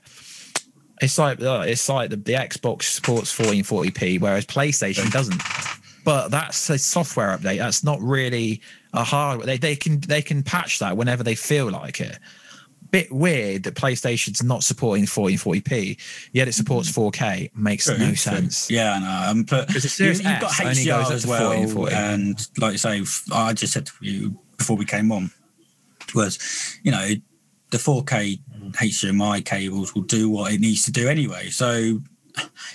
it's 1.01 1.19
like 1.19 1.41
uh, 1.41 1.65
it's 1.67 1.89
like 1.89 2.11
the, 2.11 2.17
the 2.17 2.35
Xbox 2.35 2.83
supports 2.83 3.35
1440p, 3.37 4.21
whereas 4.21 4.45
PlayStation 4.45 5.11
doesn't. 5.11 5.41
But 6.05 6.29
that's 6.29 6.69
a 6.71 6.79
software 6.79 7.37
update. 7.37 7.59
That's 7.59 7.83
not 7.83 8.01
really 8.01 8.61
a 8.93 9.03
hardware. 9.03 9.47
They 9.47 9.57
they 9.57 9.77
can 9.77 10.01
they 10.01 10.21
can 10.21 10.43
patch 10.43 10.81
that 10.81 10.97
whenever 10.97 11.23
they 11.23 11.35
feel 11.35 11.71
like 11.71 12.01
it. 12.01 12.19
Bit 12.91 13.11
weird 13.11 13.65
that 13.65 13.75
PlayStation's 13.75 14.45
not 14.45 14.63
supporting 14.63 15.07
1440p, 15.07 15.99
yet 16.33 16.47
it 16.47 16.53
supports 16.53 16.91
4K. 16.91 17.55
Makes 17.55 17.87
True, 17.87 17.99
no 17.99 18.07
true. 18.07 18.17
sense. 18.17 18.71
Yeah, 18.71 18.93
I 18.93 18.99
know. 19.01 19.31
Um, 19.31 19.43
but 19.43 19.75
you, 19.75 20.07
you've 20.07 20.23
got 20.23 20.45
S 20.45 20.61
only 20.61 20.85
goes 20.85 21.09
HDR 21.09 21.11
as 21.11 21.27
well, 21.27 21.89
and 21.89 22.47
like 22.59 22.73
you 22.73 22.79
say, 22.79 23.03
I 23.33 23.53
just 23.55 23.73
said 23.73 23.87
to 23.87 23.93
you 24.01 24.39
before 24.57 24.77
we 24.77 24.85
came 24.85 25.11
on 25.11 25.33
was, 26.15 26.39
you 26.83 26.91
know, 26.91 27.09
the 27.71 27.79
4K 27.79 28.41
HDMI 28.73 29.45
cables 29.45 29.95
will 29.95 30.03
do 30.03 30.31
what 30.31 30.53
it 30.53 30.61
needs 30.61 30.85
to 30.85 30.93
do 30.93 31.09
anyway. 31.09 31.49
So, 31.49 32.01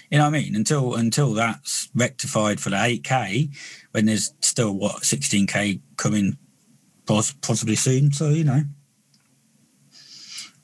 you 0.09 0.17
know 0.17 0.25
I 0.25 0.29
mean? 0.29 0.55
Until 0.55 0.95
until 0.95 1.33
that's 1.33 1.89
rectified 1.95 2.59
for 2.59 2.69
the 2.69 2.77
8K, 2.77 3.55
when 3.91 4.05
there's 4.05 4.33
still 4.41 4.73
what 4.73 5.03
16K 5.03 5.79
coming, 5.97 6.37
poss- 7.05 7.33
possibly 7.41 7.75
soon. 7.75 8.11
So 8.11 8.29
you 8.29 8.43
know. 8.43 8.63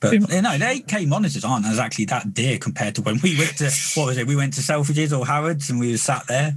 But 0.00 0.12
you 0.12 0.20
know, 0.20 0.56
the 0.56 0.64
8K 0.64 1.08
monitors 1.08 1.44
aren't 1.44 1.66
exactly 1.66 2.04
that 2.04 2.32
dear 2.32 2.58
compared 2.58 2.94
to 2.94 3.02
when 3.02 3.18
we 3.20 3.36
went 3.36 3.58
to 3.58 3.64
what 3.96 4.06
was 4.06 4.16
it? 4.16 4.28
We 4.28 4.36
went 4.36 4.54
to 4.54 4.60
Selfridges 4.60 5.16
or 5.18 5.26
Harrods 5.26 5.70
and 5.70 5.80
we 5.80 5.90
were 5.90 5.96
sat 5.96 6.26
there. 6.28 6.54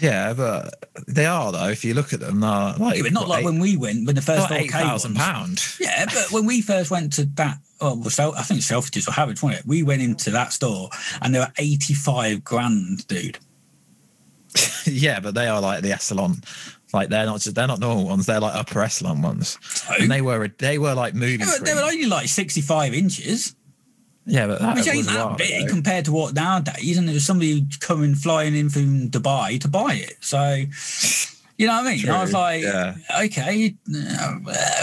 Yeah, 0.00 0.34
but 0.34 0.88
they 1.08 1.26
are 1.26 1.50
though. 1.50 1.68
If 1.68 1.84
you 1.84 1.94
look 1.94 2.12
at 2.12 2.20
them, 2.20 2.40
they're 2.40 2.74
like 2.78 2.96
Yeah, 2.96 3.02
but 3.02 3.12
not 3.12 3.22
what, 3.22 3.28
like 3.30 3.40
eight- 3.40 3.44
when 3.46 3.58
we 3.58 3.76
went 3.76 4.06
when 4.06 4.14
the 4.14 4.22
first 4.22 4.48
not 4.48 4.58
4K 4.58 4.62
eight 4.62 4.70
thousand 4.70 5.16
pound. 5.16 5.60
Yeah, 5.80 6.04
but 6.06 6.30
when 6.30 6.46
we 6.46 6.60
first 6.62 6.90
went 6.92 7.12
to 7.14 7.24
that, 7.34 7.58
oh, 7.80 7.96
well, 7.96 8.10
Sel- 8.10 8.36
I 8.36 8.42
think 8.42 8.60
Selfridges 8.60 9.08
or 9.08 9.12
Harrods, 9.12 9.42
wasn't 9.42 9.62
it? 9.62 9.66
We 9.66 9.82
went 9.82 10.02
into 10.02 10.30
that 10.30 10.52
store 10.52 10.90
and 11.20 11.34
they 11.34 11.40
were 11.40 11.52
85 11.58 12.44
grand, 12.44 13.06
dude. 13.08 13.38
yeah, 14.86 15.20
but 15.20 15.34
they 15.34 15.48
are 15.48 15.60
like 15.60 15.82
the 15.82 15.92
echelon. 15.92 16.36
Like 16.96 17.10
they're 17.10 17.26
not 17.26 17.40
just 17.40 17.54
they're 17.54 17.66
not 17.66 17.78
normal 17.78 18.06
ones. 18.06 18.24
They're 18.26 18.40
like 18.40 18.54
upper 18.54 18.80
echelon 18.82 19.20
ones. 19.22 19.58
And 20.00 20.10
they 20.10 20.22
were 20.22 20.48
they 20.48 20.78
were 20.78 20.94
like 20.94 21.14
movie 21.14 21.36
They 21.36 21.44
were, 21.44 21.64
they 21.64 21.74
were 21.74 21.80
only 21.82 22.06
like 22.06 22.28
65 22.28 22.94
inches, 22.94 23.54
Yeah, 24.24 24.46
but 24.46 24.60
that 24.60 24.76
which 24.76 24.88
ain't 24.88 25.06
that 25.06 25.36
big 25.36 25.64
ago. 25.64 25.72
compared 25.74 26.06
to 26.06 26.12
what 26.12 26.34
nowadays. 26.34 26.96
And 26.96 27.06
there 27.06 27.14
was 27.14 27.26
somebody 27.26 27.66
coming 27.80 28.14
flying 28.14 28.56
in 28.56 28.70
from 28.70 29.10
Dubai 29.10 29.60
to 29.60 29.68
buy 29.68 29.92
it. 30.08 30.16
So, 30.20 30.40
you 31.58 31.66
know 31.66 31.74
what 31.74 31.86
I 31.86 31.96
mean? 31.96 32.08
I 32.08 32.22
was 32.22 32.32
like, 32.32 32.62
yeah. 32.62 32.94
okay, 33.24 33.76
uh, 33.94 34.34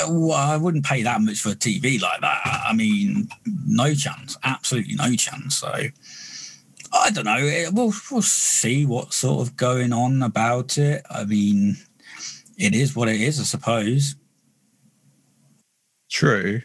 well, 0.09 0.33
I 0.33 0.57
wouldn't 0.57 0.85
pay 0.85 1.01
that 1.03 1.19
much 1.21 1.39
for 1.41 1.49
a 1.49 1.55
TV 1.55 1.99
like 1.99 2.21
that. 2.21 2.41
I 2.69 2.73
mean, 2.73 3.27
no 3.65 3.93
chance, 3.93 4.37
absolutely 4.43 4.95
no 4.95 5.13
chance. 5.15 5.55
So, 5.55 5.71
I 6.93 7.09
don't 7.09 7.25
know. 7.25 7.69
We'll 7.73 7.93
we'll 8.11 8.21
see 8.21 8.85
what's 8.85 9.17
sort 9.17 9.45
of 9.47 9.55
going 9.57 9.91
on 9.93 10.21
about 10.21 10.77
it. 10.77 11.03
I 11.09 11.25
mean, 11.25 11.77
it 12.57 12.75
is 12.75 12.95
what 12.95 13.09
it 13.09 13.19
is, 13.19 13.39
I 13.39 13.43
suppose. 13.43 14.15
True. 16.09 16.61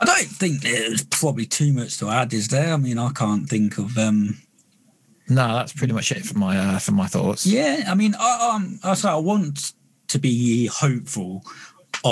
I 0.00 0.04
don't 0.04 0.26
think 0.26 0.62
there's 0.62 1.04
probably 1.04 1.46
too 1.46 1.72
much 1.72 1.98
to 1.98 2.10
add, 2.10 2.32
is 2.34 2.48
there? 2.48 2.74
I 2.74 2.76
mean, 2.76 2.98
I 2.98 3.10
can't 3.12 3.48
think 3.48 3.78
of. 3.78 3.96
um 3.96 4.36
No, 5.28 5.54
that's 5.54 5.72
pretty 5.72 5.92
much 5.92 6.12
it 6.12 6.24
for 6.24 6.38
my 6.38 6.58
uh, 6.58 6.78
for 6.78 6.92
my 6.92 7.06
thoughts. 7.06 7.46
Yeah, 7.46 7.84
I 7.88 7.94
mean, 7.94 8.14
I, 8.18 8.52
um, 8.54 8.78
I 8.82 8.94
say 8.94 9.08
I 9.08 9.16
want 9.16 9.72
to 10.08 10.18
be 10.18 10.66
hopeful 10.66 11.42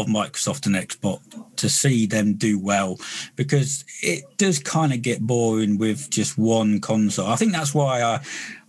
of 0.00 0.06
Microsoft 0.06 0.66
and 0.66 0.74
Xbox 0.74 1.20
to 1.56 1.68
see 1.68 2.06
them 2.06 2.34
do 2.34 2.58
well 2.58 2.98
because 3.36 3.84
it 4.02 4.24
does 4.38 4.58
kind 4.58 4.92
of 4.92 5.02
get 5.02 5.20
boring 5.20 5.78
with 5.78 6.10
just 6.10 6.36
one 6.36 6.80
console. 6.80 7.26
I 7.28 7.36
think 7.36 7.52
that's 7.52 7.72
why 7.72 8.02
I, 8.02 8.20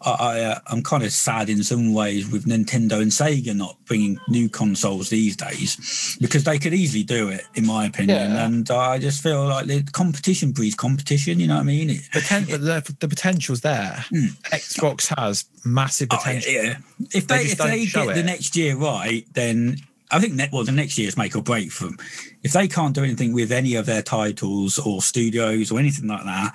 I, 0.01 0.11
I 0.11 0.39
uh, 0.41 0.59
am 0.71 0.83
kind 0.83 1.03
of 1.03 1.11
sad 1.11 1.49
in 1.49 1.63
some 1.63 1.93
ways 1.93 2.29
with 2.29 2.45
Nintendo 2.45 3.01
and 3.01 3.11
Sega 3.11 3.55
not 3.55 3.75
bringing 3.85 4.19
new 4.29 4.49
consoles 4.49 5.09
these 5.09 5.35
days 5.35 6.15
because 6.21 6.43
they 6.43 6.59
could 6.59 6.73
easily 6.75 7.03
do 7.03 7.29
it, 7.29 7.43
in 7.55 7.65
my 7.65 7.85
opinion. 7.85 8.31
Yeah. 8.31 8.45
And 8.45 8.69
I 8.69 8.99
just 8.99 9.23
feel 9.23 9.47
like 9.47 9.65
the 9.65 9.81
competition 9.83 10.51
breeds 10.51 10.75
competition. 10.75 11.39
You 11.39 11.47
know 11.47 11.55
what 11.55 11.61
I 11.61 11.63
mean? 11.63 11.89
It, 11.89 12.01
but 12.13 12.21
the, 12.61 12.95
the 12.99 13.07
potential's 13.07 13.61
there. 13.61 14.05
Hmm. 14.09 14.25
Xbox 14.53 15.11
has 15.17 15.45
massive 15.65 16.09
Oh, 16.11 16.17
potential. 16.17 16.51
yeah. 16.51 16.77
If 17.11 17.27
They 17.27 17.37
they, 17.37 17.43
if 17.51 17.57
they 17.57 17.85
get 17.87 18.13
the 18.15 18.23
next 18.23 18.55
year 18.55 18.75
right, 18.77 19.25
then 19.33 19.77
I 20.11 20.19
think 20.19 20.33
net, 20.33 20.51
well 20.51 20.63
the 20.63 20.71
next 20.71 20.97
year 20.97 21.07
is 21.07 21.17
make 21.17 21.35
or 21.35 21.41
break 21.41 21.71
for 21.71 21.85
them. 21.85 21.97
If 22.43 22.53
they 22.53 22.67
can't 22.67 22.95
do 22.95 23.03
anything 23.03 23.33
with 23.33 23.51
any 23.51 23.75
of 23.75 23.85
their 23.85 24.01
titles 24.01 24.79
or 24.79 25.01
studios 25.01 25.71
or 25.71 25.79
anything 25.79 26.07
like 26.07 26.23
that, 26.23 26.53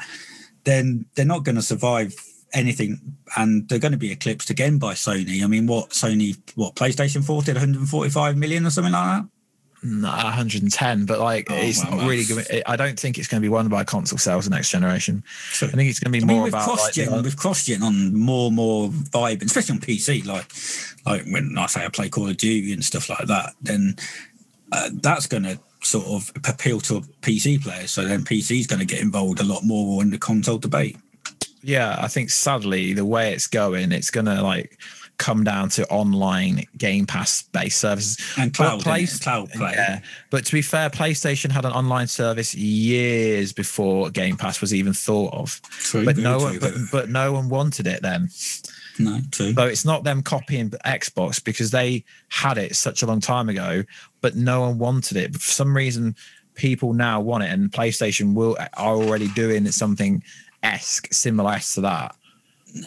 then 0.65 1.07
they're 1.15 1.25
not 1.25 1.45
going 1.45 1.57
to 1.57 1.63
survive 1.63 2.15
anything, 2.53 3.17
and 3.37 3.69
they're 3.69 3.79
going 3.79 3.93
to 3.93 3.99
be 3.99 4.13
eclipsed 4.13 4.51
again 4.51 4.79
by 4.79 4.95
Sony. 4.95 5.43
I 5.43 5.47
mean, 5.47 5.67
what 5.67 5.91
Sony, 5.91 6.37
what 6.57 6.75
PlayStation 6.75 7.25
4 7.25 7.43
did 7.43 7.55
145 7.55 8.37
million 8.37 8.67
or 8.67 8.71
something 8.71 8.93
like 8.93 9.23
that? 9.23 9.29
No, 9.83 10.09
110, 10.09 11.07
but 11.07 11.21
like 11.21 11.47
Oh, 11.51 11.55
it's 11.57 11.83
wow, 11.85 11.97
not 11.97 12.09
really 12.09 12.25
going. 12.25 12.45
I 12.67 12.77
don't 12.77 13.01
think 13.01 13.17
it's 13.17 13.29
going 13.29 13.41
to 13.41 13.45
be 13.45 13.49
won 13.49 13.69
by 13.69 13.83
console 13.85 14.19
sales 14.19 14.45
the 14.45 14.51
next 14.51 14.71
generation. 14.71 15.25
True. 15.53 15.69
I 15.69 15.71
think 15.71 15.89
it's 15.89 15.99
going 15.99 16.13
to 16.13 16.19
be 16.19 16.23
I 16.23 16.27
mean, 16.27 16.37
more 16.37 16.45
with 16.45 16.53
about 16.53 16.65
cross 16.65 16.97
like, 16.99 17.23
with 17.23 17.37
cross 17.37 17.65
gen 17.65 17.83
on 17.83 18.15
more 18.15 18.49
and 18.49 18.57
more 18.57 18.89
vibe, 18.89 19.43
especially 19.43 19.77
on 19.77 19.81
PC, 19.81 20.27
like 20.27 20.53
like 21.07 21.25
when 21.33 21.57
I 21.57 21.67
say 21.67 21.85
I 21.85 21.89
play 21.89 22.11
Call 22.11 22.29
of 22.29 22.37
Duty 22.37 22.73
and 22.75 22.85
stuff 22.85 23.09
like 23.09 23.27
that, 23.29 23.55
then 23.63 23.97
uh, 24.73 24.91
that's 25.01 25.27
going 25.27 25.45
to 25.45 25.59
sort 25.83 26.07
of 26.07 26.31
appeal 26.47 26.79
to 26.81 27.01
PC 27.23 27.63
players. 27.63 27.91
So 27.91 28.05
then 28.05 28.23
PC 28.23 28.61
is 28.61 28.67
going 28.67 28.81
to 28.81 28.87
get 28.87 29.01
involved 29.01 29.41
a 29.41 29.45
lot 29.45 29.65
more 29.65 30.03
in 30.03 30.11
the 30.11 30.19
console 30.19 30.59
debate. 30.59 30.99
yeah, 31.63 31.97
I 31.99 32.09
think 32.09 32.29
sadly 32.31 32.93
the 32.93 33.07
way 33.07 33.33
it's 33.33 33.47
going, 33.47 33.93
it's 33.93 34.11
going 34.11 34.27
to 34.27 34.43
like 34.43 34.79
come 35.21 35.45
down 35.45 35.69
to 35.69 35.87
online 35.89 36.65
Game 36.79 37.07
Pass 37.07 37.43
based 37.43 37.79
services 37.79 38.19
And 38.37 38.53
cloud, 38.53 38.81
Play- 38.81 39.07
cloud 39.07 39.51
play. 39.51 39.73
Yeah, 39.77 40.01
but 40.31 40.45
to 40.47 40.53
be 40.53 40.63
fair, 40.63 40.91
PlayStation 40.91 41.53
had 41.53 41.65
an 41.65 41.73
online 41.73 42.09
service 42.09 42.55
years 42.55 43.53
before 43.53 44.11
Game 44.11 44.37
Pass 44.37 44.61
was 44.61 44.75
even 44.75 44.93
thought 44.95 45.33
of. 45.35 45.61
True, 45.63 46.05
but 46.05 46.17
no 46.17 46.39
one, 46.39 46.59
but, 46.59 46.73
but 46.91 47.09
no 47.11 47.33
one 47.33 47.49
wanted 47.51 47.87
it 47.87 48.03
then. 48.03 48.31
no, 48.99 49.21
true. 49.31 49.53
So 49.53 49.67
it's 49.67 49.85
not 49.85 50.03
them 50.05 50.23
copying 50.23 50.71
Xbox 50.71 51.45
because 51.45 51.71
they 51.71 52.05
had 52.31 52.59
it 52.59 52.75
such 52.75 53.03
a 53.03 53.07
long 53.07 53.21
time 53.21 53.49
ago, 53.49 53.85
but 54.23 54.35
no 54.35 54.63
one 54.63 54.79
wanted 54.79 55.17
it. 55.19 55.33
But 55.33 55.43
for 55.43 55.51
some 55.51 55.77
reason, 55.77 56.17
people 56.55 56.95
now 56.95 57.21
want 57.21 57.45
it, 57.45 57.51
and 57.51 57.71
PlayStation 57.71 58.33
will 58.35 58.57
are 58.75 58.97
already 58.97 59.29
doing 59.29 59.71
something 59.71 60.23
esque, 60.63 61.13
similar 61.13 61.59
to 61.75 61.81
that. 61.83 62.17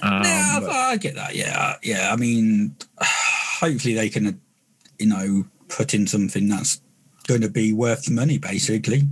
Um, 0.01 0.23
yeah, 0.23 0.59
but- 0.59 0.69
I 0.69 0.97
get 0.97 1.15
that. 1.15 1.35
Yeah, 1.35 1.75
yeah. 1.83 2.11
I 2.11 2.15
mean, 2.15 2.75
hopefully 3.01 3.93
they 3.93 4.09
can, 4.09 4.41
you 4.99 5.07
know, 5.07 5.45
put 5.67 5.93
in 5.93 6.07
something 6.07 6.47
that's 6.49 6.81
going 7.27 7.41
to 7.41 7.49
be 7.49 7.73
worth 7.73 8.05
the 8.05 8.11
money, 8.11 8.37
basically. 8.37 9.03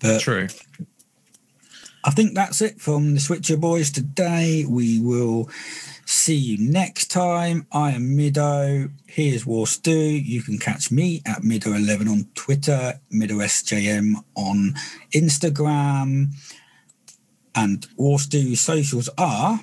But 0.00 0.20
true. 0.20 0.48
I 2.04 2.10
think 2.10 2.34
that's 2.34 2.60
it 2.60 2.80
from 2.80 3.14
the 3.14 3.20
Switcher 3.20 3.56
Boys 3.56 3.90
today. 3.90 4.64
We 4.68 5.00
will 5.00 5.48
see 6.04 6.34
you 6.34 6.58
next 6.58 7.06
time. 7.12 7.66
I 7.70 7.92
am 7.92 8.16
Mido. 8.16 8.90
Here's 9.06 9.46
War 9.46 9.68
Stew. 9.68 9.92
You 9.92 10.42
can 10.42 10.58
catch 10.58 10.90
me 10.90 11.22
at 11.24 11.42
Mido11 11.42 12.10
on 12.10 12.26
Twitter, 12.34 13.00
MidoSJM 13.14 14.14
on 14.34 14.74
Instagram. 15.14 16.32
And 17.54 17.86
War 17.96 18.18
Stew 18.18 18.56
socials 18.56 19.08
are 19.18 19.60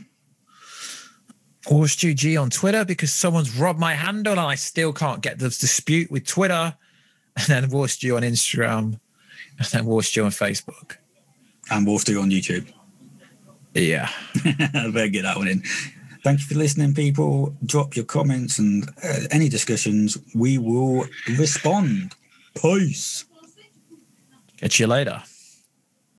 Or 1.68 1.88
Stu 1.88 2.14
G 2.14 2.38
on 2.38 2.50
Twitter 2.50 2.86
because 2.86 3.12
someone's 3.14 3.56
robbed 3.58 3.80
my 3.80 3.94
handle 3.94 4.32
and 4.34 4.40
I 4.40 4.56
still 4.56 4.94
can't 4.94 5.22
get 5.22 5.40
the 5.40 5.50
dispute 5.50 6.10
with 6.12 6.26
Twitter. 6.26 6.76
And 7.38 7.48
then 7.48 7.70
War 7.70 7.88
Stew 7.88 8.16
on 8.16 8.24
Instagram. 8.24 9.00
And 9.58 9.68
then 9.72 9.86
War 9.86 10.04
Stew 10.04 10.24
on 10.26 10.32
Facebook. 10.32 10.98
and 11.72 11.86
War 11.86 12.00
Stew 12.00 12.20
on 12.22 12.30
YouTube. 12.30 12.72
Yeah. 13.74 14.10
I 14.46 14.90
better 14.94 15.08
get 15.10 15.24
that 15.24 15.38
one 15.38 15.48
in. 15.48 15.64
Thank 16.24 16.40
you 16.42 16.46
for 16.48 16.56
listening, 16.56 16.94
people. 16.94 17.56
Drop 17.66 17.96
your 17.96 18.06
comments 18.06 18.60
and 18.60 18.90
uh, 19.04 19.20
any 19.32 19.48
discussions. 19.48 20.18
We 20.36 20.58
will 20.58 21.06
respond. 21.38 22.14
Peace. 22.62 23.26
Catch 24.58 24.80
you 24.80 24.88
later. 24.88 25.24